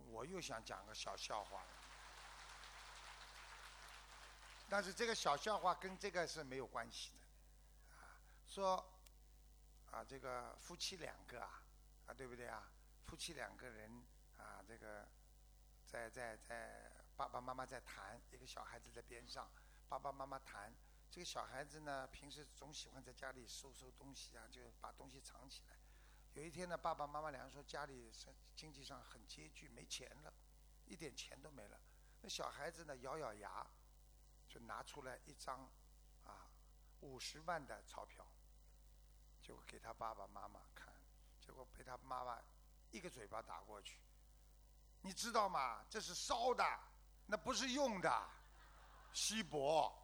[0.08, 1.70] 我又想讲个小笑话了。
[4.68, 8.84] 但是这个小笑话跟这个是没有关系的，啊，说，
[9.92, 11.62] 啊，这个夫妻两个啊，
[12.08, 12.68] 啊，对不对啊？
[13.06, 14.04] 夫妻两个人
[14.38, 15.08] 啊，这个
[15.86, 19.50] 在在在爸爸妈妈在谈，一个小孩子在边上，
[19.88, 20.74] 爸爸妈妈谈，
[21.10, 25.78] 这个小孩子呢，平时总喜欢在家里收收东西啊，就把东西藏起来。
[26.34, 28.12] 有一天呢，爸爸妈妈两人说家里
[28.56, 30.34] 经济上很拮据，没钱了，
[30.86, 31.80] 一点钱都没了。
[32.22, 33.66] 那小孩子呢，咬咬牙。
[34.48, 35.70] 就拿出来一张，
[36.24, 36.48] 啊，
[37.02, 38.26] 五十万的钞票，
[39.42, 40.94] 就给他爸爸妈妈看，
[41.42, 42.40] 结果被他妈妈
[42.92, 44.00] 一个嘴巴打过去。
[45.02, 45.84] 你知道吗？
[45.90, 46.64] 这是烧的，
[47.26, 48.30] 那不是用的，
[49.16, 49.98] 稀薄。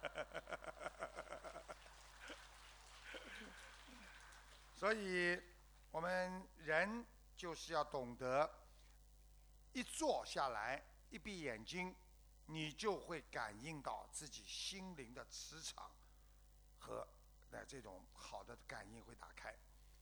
[4.74, 5.38] 所以，
[5.90, 7.04] 我们人
[7.36, 8.50] 就是要懂得，
[9.74, 11.94] 一坐下来，一闭眼睛。
[12.50, 15.92] 你就会感应到自己心灵的磁场
[16.78, 17.06] 和
[17.50, 19.54] 那这种好的感应会打开，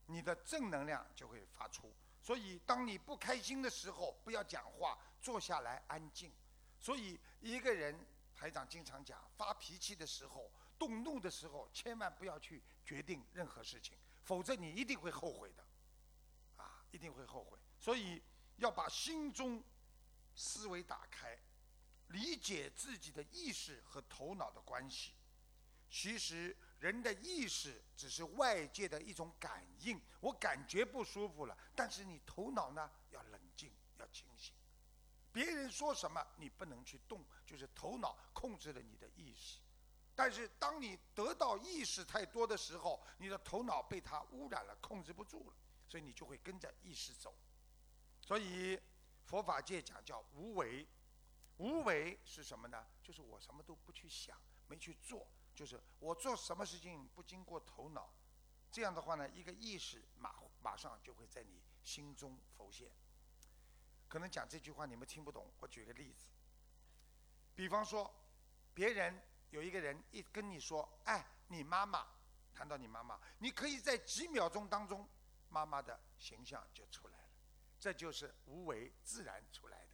[0.06, 1.92] 你的正能量就会发出。
[2.22, 6.32] 所以，当你不开心的时候，不要讲话，坐下来安静。
[6.78, 8.06] 所以，一个人
[8.36, 15.64] 台长经常讲，发脾气的时候、动怒的时候，千万不要去决定任何事情，否则你一定会后悔的，
[16.62, 17.58] 啊，一定会后悔。
[17.80, 18.22] 所以，
[18.58, 19.64] 要把心中
[20.34, 21.36] 思维打开。
[22.10, 25.12] 理解自己的意识和头脑的关系，
[25.90, 30.00] 其实人的意识只是外界的一种感应。
[30.20, 34.54] 我感觉不舒服了，但是你头脑呢要冷静，要清醒。
[35.36, 39.60] 别人说什么你不能去动，就是头脑控制了你的意识。
[40.14, 45.56] 但是当你得到意识太多的时候，你的头脑被它污染了，控制不住了，
[45.86, 47.36] 所以你就会跟着意识走。
[48.22, 48.80] 所以
[49.26, 50.88] 佛法界讲叫无为。
[51.58, 52.86] 无为是什么呢？
[53.02, 58.10] 就是我什么都不去想，没去做，就是我做什么事情不经过头脑，
[58.72, 62.90] 这样的话呢，一个意识马马上就会在你心中浮现。
[64.08, 66.26] 可能讲这句话你们听不懂，我举个例子。
[67.54, 68.12] 比方说，
[68.74, 72.06] 别人有一个人一跟你说：“哎，你妈妈。”
[72.54, 75.06] 谈到你妈妈，你可以在几秒钟当中，
[75.50, 77.28] 妈妈的形象就出来了。
[77.78, 79.90] 这就是无为自然出来的。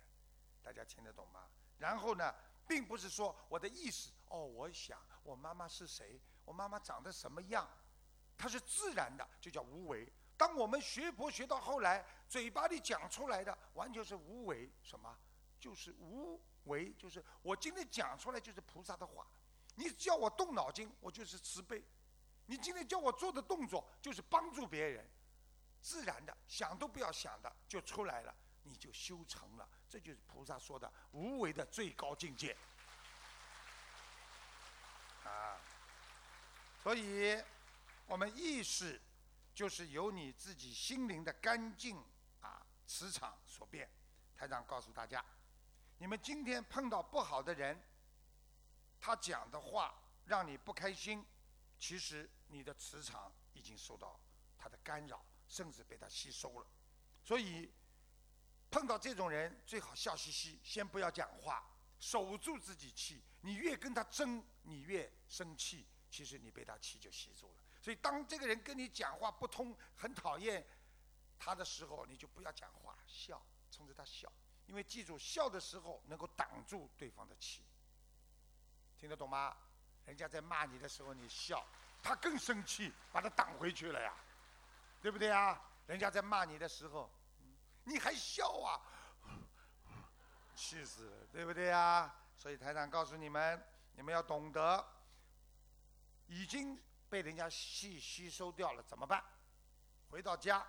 [0.62, 1.48] 大家听得懂吗？
[1.78, 2.32] 然后呢，
[2.68, 7.68] 并不是说我的意思哦，我想我妈妈是谁，我妈妈长得什么样，
[8.38, 10.12] 它是自然的，就叫无为。
[10.42, 15.16] 当我们学佛学到后来，嘴巴里讲出来的完全是无为，什么？
[15.60, 19.24] 就是无为，就是我今天讲出来就是菩萨的话。
[19.76, 21.80] 你叫我动脑筋，我就是慈悲；
[22.46, 25.08] 你今天叫我做的动作，就是帮助别人，
[25.80, 28.34] 自然的，想都不要想的就出来了，
[28.64, 29.68] 你就修成了。
[29.88, 32.56] 这就是菩萨说的无为的最高境界
[35.22, 35.54] 啊！
[36.82, 37.40] 所以，
[38.08, 39.00] 我们意识
[39.54, 41.96] 就是由你自己心灵的干净
[42.40, 43.90] 啊磁场所变。
[44.34, 45.24] 台长告诉大家，
[45.98, 47.80] 你们今天碰到不好的人，
[49.00, 49.94] 他讲的话
[50.26, 51.24] 让你不开心，
[51.78, 54.18] 其实你的磁场已经受到
[54.58, 56.66] 他的干扰，甚至被他吸收了。
[57.22, 57.72] 所以。
[58.74, 61.62] 碰到这种人，最好笑嘻嘻，先不要讲话，
[62.00, 63.22] 守住自己气。
[63.42, 67.61] 你越跟他争，你越生气，其实你被他气就吸住了。
[67.82, 70.64] 所以，当这个人跟你讲话不通，很讨厌
[71.36, 74.32] 他的时候，你就不要讲话，笑，冲着他笑。
[74.66, 77.64] 因为记住，笑的时候能够挡住对方的气。
[78.96, 79.56] 听得懂吗？
[80.06, 81.66] 人家在骂你的时候，你笑，
[82.00, 84.14] 他更生气，把他挡回去了呀，
[85.00, 85.60] 对不对啊？
[85.88, 87.10] 人家在骂你的时候。
[87.84, 88.80] 你还笑啊？
[90.54, 92.14] 气死了，对不对呀？
[92.38, 93.60] 所以台长告诉你们，
[93.96, 94.86] 你们要懂得，
[96.28, 96.80] 已经
[97.12, 99.22] 被人家吸吸收掉了，怎么办？
[100.08, 100.66] 回到家，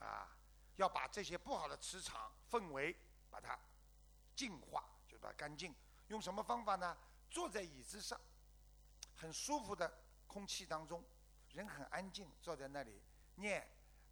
[0.00, 0.28] 啊，
[0.76, 2.94] 要把这些不好的磁场氛围
[3.30, 3.58] 把它
[4.36, 5.74] 净化，就把它干净。
[6.08, 6.94] 用什么方法呢？
[7.30, 8.20] 坐在椅子上，
[9.16, 9.90] 很舒服的
[10.26, 11.02] 空气当中，
[11.52, 13.02] 人很安静，坐在那里
[13.36, 13.66] 念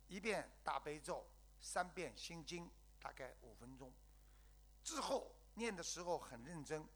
[0.08, 1.30] 一遍大悲咒，
[1.60, 3.92] 三遍心经，大概五分钟。
[4.82, 6.88] 之后念的时候很认真，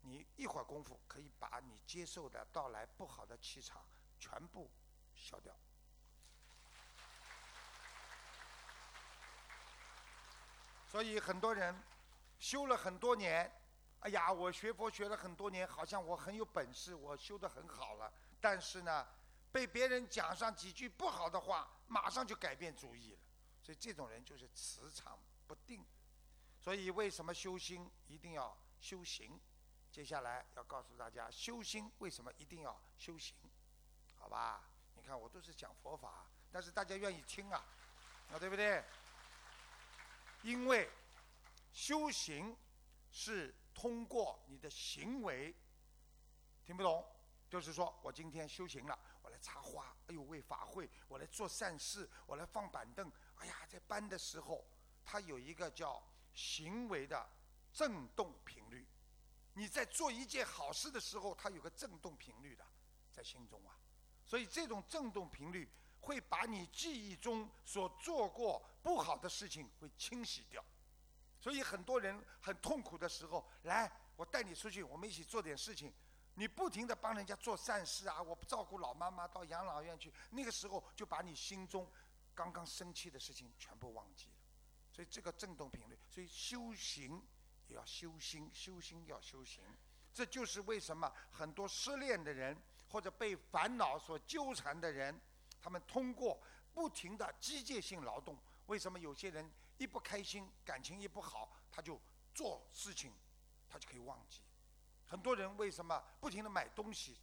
[0.00, 3.86] 你一会儿功夫可以把你接受的到来不好的气场
[4.18, 4.70] 全部
[5.14, 5.54] 消掉。
[10.86, 11.74] 所以很多人
[12.38, 13.50] 修了很多年，
[14.00, 18.12] 哎呀，我学佛学了很多年，好像我很有本事，我修得很好了。
[18.40, 19.06] 但是呢，
[19.52, 23.18] 被别人讲上几句不好的话，马上就改变主意了。
[23.60, 25.84] 所以这种人就是磁场不定。
[26.58, 29.38] 所以为什么修心一定要修行？
[29.90, 33.36] 接下来要告诉大家，修心为什么一定要修行？
[34.28, 34.60] 好吧？
[34.94, 37.64] 你看我都是讲佛法，但是大家愿意听啊，
[38.30, 38.84] 啊对不对？
[40.42, 40.90] 因为
[41.72, 42.54] 修行
[43.10, 45.54] 是通过你的行为，
[46.62, 47.02] 听不懂？
[47.48, 54.62] 就是说我今天修行了，我来插花，哎呦为法会，我来做善事，我来放板凳，哎呀，在搬的时候，
[55.06, 57.26] 它有一个叫行为的
[57.72, 58.86] 振动频率。
[59.54, 62.66] 你在做一件好事的时候，它有个振动频率的，
[63.10, 63.74] 在心中啊，
[64.28, 65.68] 所以这种振动频率。
[66.00, 70.64] 会把你记忆中所做过不好的事情会清洗掉，
[71.38, 75.92] 所以很多人很痛苦的时候，来，我带你出去，我们一起做点事情。
[76.34, 81.86] 你不停的帮人家做善事啊，我不照顾老妈妈到养老院去，那个时候就把你心中
[82.34, 84.36] 刚刚生气的事情全部忘记了。
[84.90, 87.22] 所以这个振动频率，所以修行
[87.66, 89.62] 也要修心，修心要修行。
[90.14, 92.56] 这就是为什么很多失恋的人
[92.88, 95.20] 或者被烦恼所纠缠的人。
[95.60, 96.40] 他们通过
[96.72, 102.00] 不停的机械性劳动，为什么有些人一不开心，感情一不好，他就
[102.34, 103.12] 做事情，
[103.68, 104.40] 他就可以忘记。
[105.06, 107.18] 很多人为什么不停的买东西，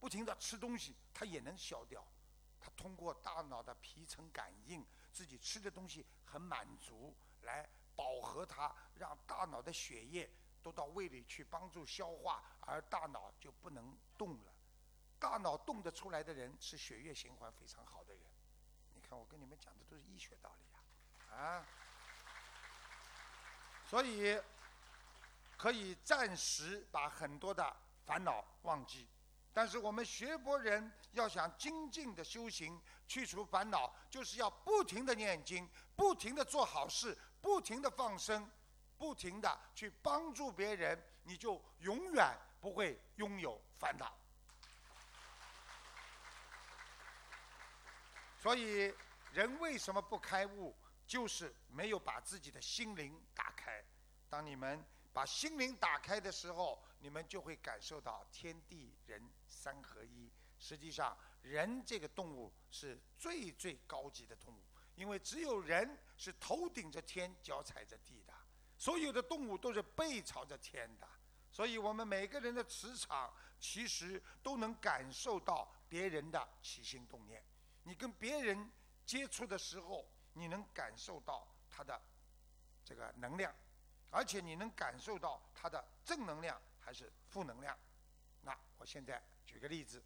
[0.00, 2.04] 不停的吃东西，他也能消掉。
[2.58, 10.28] 他通过大脑的皮层感应，自己吃的东西很满足，来饱和它，让大脑的血液
[10.62, 14.55] 都到胃里去帮助消化，而大脑就不能动了。
[15.18, 18.22] 大脑动得出来的人是血液循环非常好的人。
[18.94, 20.72] 你看，我跟你们讲的都是医学道理
[21.30, 21.66] 呀，啊，
[23.88, 24.40] 所以
[25.56, 29.06] 可以暂时把很多的烦恼忘记。
[29.52, 38.50] 但是我们学佛人要想精进的修行，去除烦恼，就是要不停的念经，不停的做好事，不停的放生，
[38.98, 44.14] 不停的去帮助别人，你就永远不会拥有烦恼。
[48.46, 48.94] 所以，
[49.32, 50.72] 人为什么不开悟？
[51.04, 53.84] 就是没有把自己的心灵打开。
[54.30, 60.30] 当你们把心灵打开的时候，你们就会感受到天地人三合一。
[60.60, 64.62] 实际上，人这个动物是最最高级的动物，
[64.94, 68.32] 因为只有人是头顶着天，脚踩着地的。
[68.78, 71.08] 所有的动物都是背朝着天的。
[71.50, 77.42] 所以我们每个人的磁场，其实都能感受到别人的起心动念。
[77.86, 78.68] 你跟别人
[79.04, 82.02] 接触的时候，你能感受到他的
[82.84, 83.54] 这个能量，
[84.10, 87.78] 而且你能感受到他的正能量还是负能量。
[88.42, 90.02] 那我现在举个例子，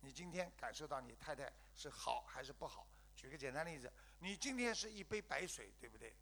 [0.00, 2.88] 你今天感受到你太太是好还是不好？
[3.14, 6.16] 举个简单例子，你今天是一杯白水，对不对？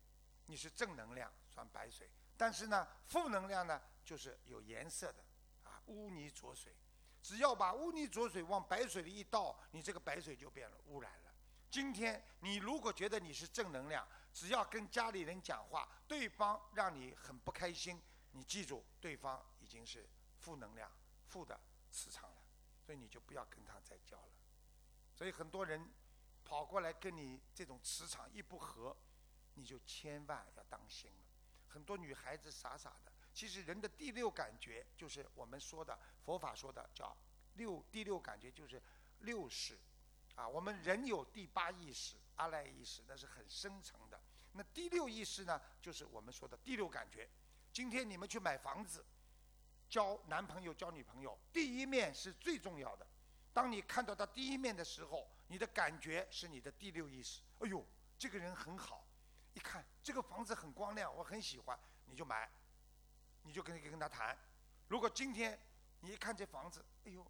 [0.44, 2.10] 你是正能量，算白水。
[2.36, 5.24] 但是呢，负能量呢，就是有颜色的，
[5.64, 6.76] 啊，污泥浊水。
[7.22, 11.30] 只要把污泥浊水往白水里一倒，你这个白水就变了污染了。
[11.70, 18.00] 今天你如果觉得你是正能量，只要跟家里人讲话，对方让你很不开心，
[18.32, 20.08] 你记住，对方已经是
[20.38, 20.90] 负能量、
[21.28, 21.60] 负的
[21.90, 22.36] 磁场了，
[22.84, 24.32] 所以你就不要跟他再交了。
[25.14, 25.88] 所以很多人
[26.44, 28.96] 跑过来跟你这种磁场一不合，
[29.54, 31.26] 你就千万要当心了。
[31.68, 33.12] 很多女孩子傻傻的。
[33.32, 37.16] 其实人的第六感觉就是我们说的佛法说的叫
[37.54, 38.82] 六第六感觉就是
[39.20, 39.78] 六识，
[40.34, 44.20] 啊，我们人有第八意识阿赖意识，那是很深层的。
[44.52, 47.28] 那第六意识呢，就是我们说的第六感觉。
[47.72, 49.04] 今天你们去买房子，
[49.88, 53.06] 交男朋友交女朋友，第一面是最重要的。
[53.52, 57.42] 当你看到他第一面的时候，你的感觉是你的第六意识。
[57.60, 57.86] 哎呦，
[58.18, 59.04] 这个人很好，
[59.54, 62.50] 一看这个房子很光亮，我很喜欢，你就买。
[63.42, 64.36] 你就跟跟他谈，
[64.88, 65.58] 如果今天
[66.00, 67.26] 你一看这房子，哎呦，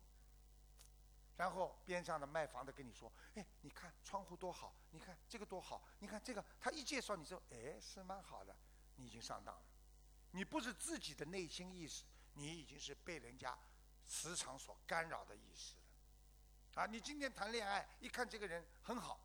[1.36, 8.54] 然后边上的卖房的跟你说，哎，你看窗户多好，你看这个多好，你看这个，他一介绍你说，哎，是蛮好的，
[8.96, 9.62] 你已经上当了，
[10.32, 12.04] 你不是自己的内心意识，
[12.34, 13.58] 你已经是被人家
[14.06, 16.82] 磁场所干扰的意识了。
[16.82, 19.20] 啊，你今天谈恋爱，一看这个人很好，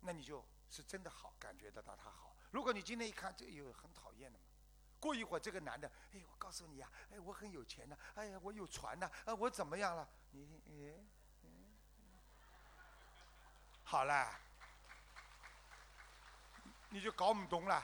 [0.00, 2.36] 那你就是真的好，感觉得到他好。
[2.50, 4.44] 如果你今天一看这有很讨厌的嘛，
[5.02, 10.08] 过一会儿这个男的，哎，我告诉你呀，哎，我很有钱的，哎呀，我有船呐，啊，我怎么样了？
[10.30, 11.50] 你，哎，
[13.82, 14.30] 好了，
[16.90, 17.82] 你就搞不懂了，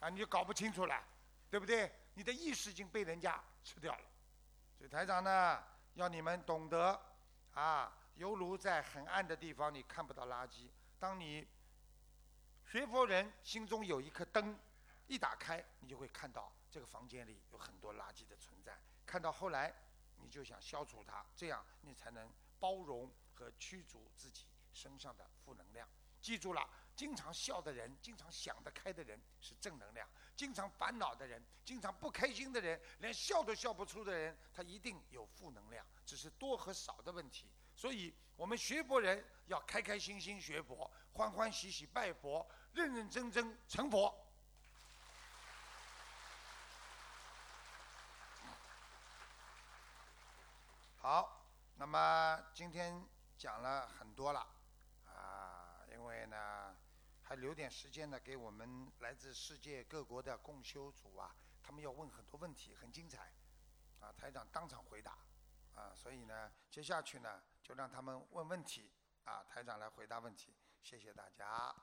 [0.00, 1.04] 啊，你就搞不清楚了，
[1.50, 1.92] 对不对？
[2.14, 4.00] 你的意识已经被人家吃掉了。
[4.78, 5.62] 所以台长呢，
[5.94, 6.98] 要你们懂得。
[7.54, 10.70] 啊，犹如在很暗的地方，你看不到垃圾。
[10.98, 11.44] 当你
[12.64, 14.56] 学佛人心中有一颗灯，
[15.08, 18.78] 一打开，你就会看到这个房间里有很多垃圾的存在。
[19.06, 19.74] 看到后来，
[20.16, 22.30] 你就想消除它，这样你才能
[22.60, 25.88] 包容和驱逐自己身上的负能量。
[26.20, 30.06] 记住了，经常笑的人，经常想得开的人是正能量；
[30.36, 35.86] 经常烦恼的人，经常不开心的人，连笑都笑不出的人，他一定有负能量。
[36.04, 44.27] 只是多和少的问题，所以我们学佛人要开开心心学佛，欢欢喜喜拜佛，认认真真成佛。
[51.10, 51.42] 好，
[51.76, 53.02] 那么今天
[53.38, 54.46] 讲了很多了，
[55.06, 56.76] 啊，因为呢
[57.22, 63.32] 还留点时间呢，给我们来自世界各国的共修组啊，他们要问很多问题，很精彩，
[64.00, 65.16] 啊，台长当场回答。
[65.74, 68.92] 啊，所以呢，接下去呢，就让他们问问题，
[69.24, 71.74] 啊，台长来回答问题，谢谢大家。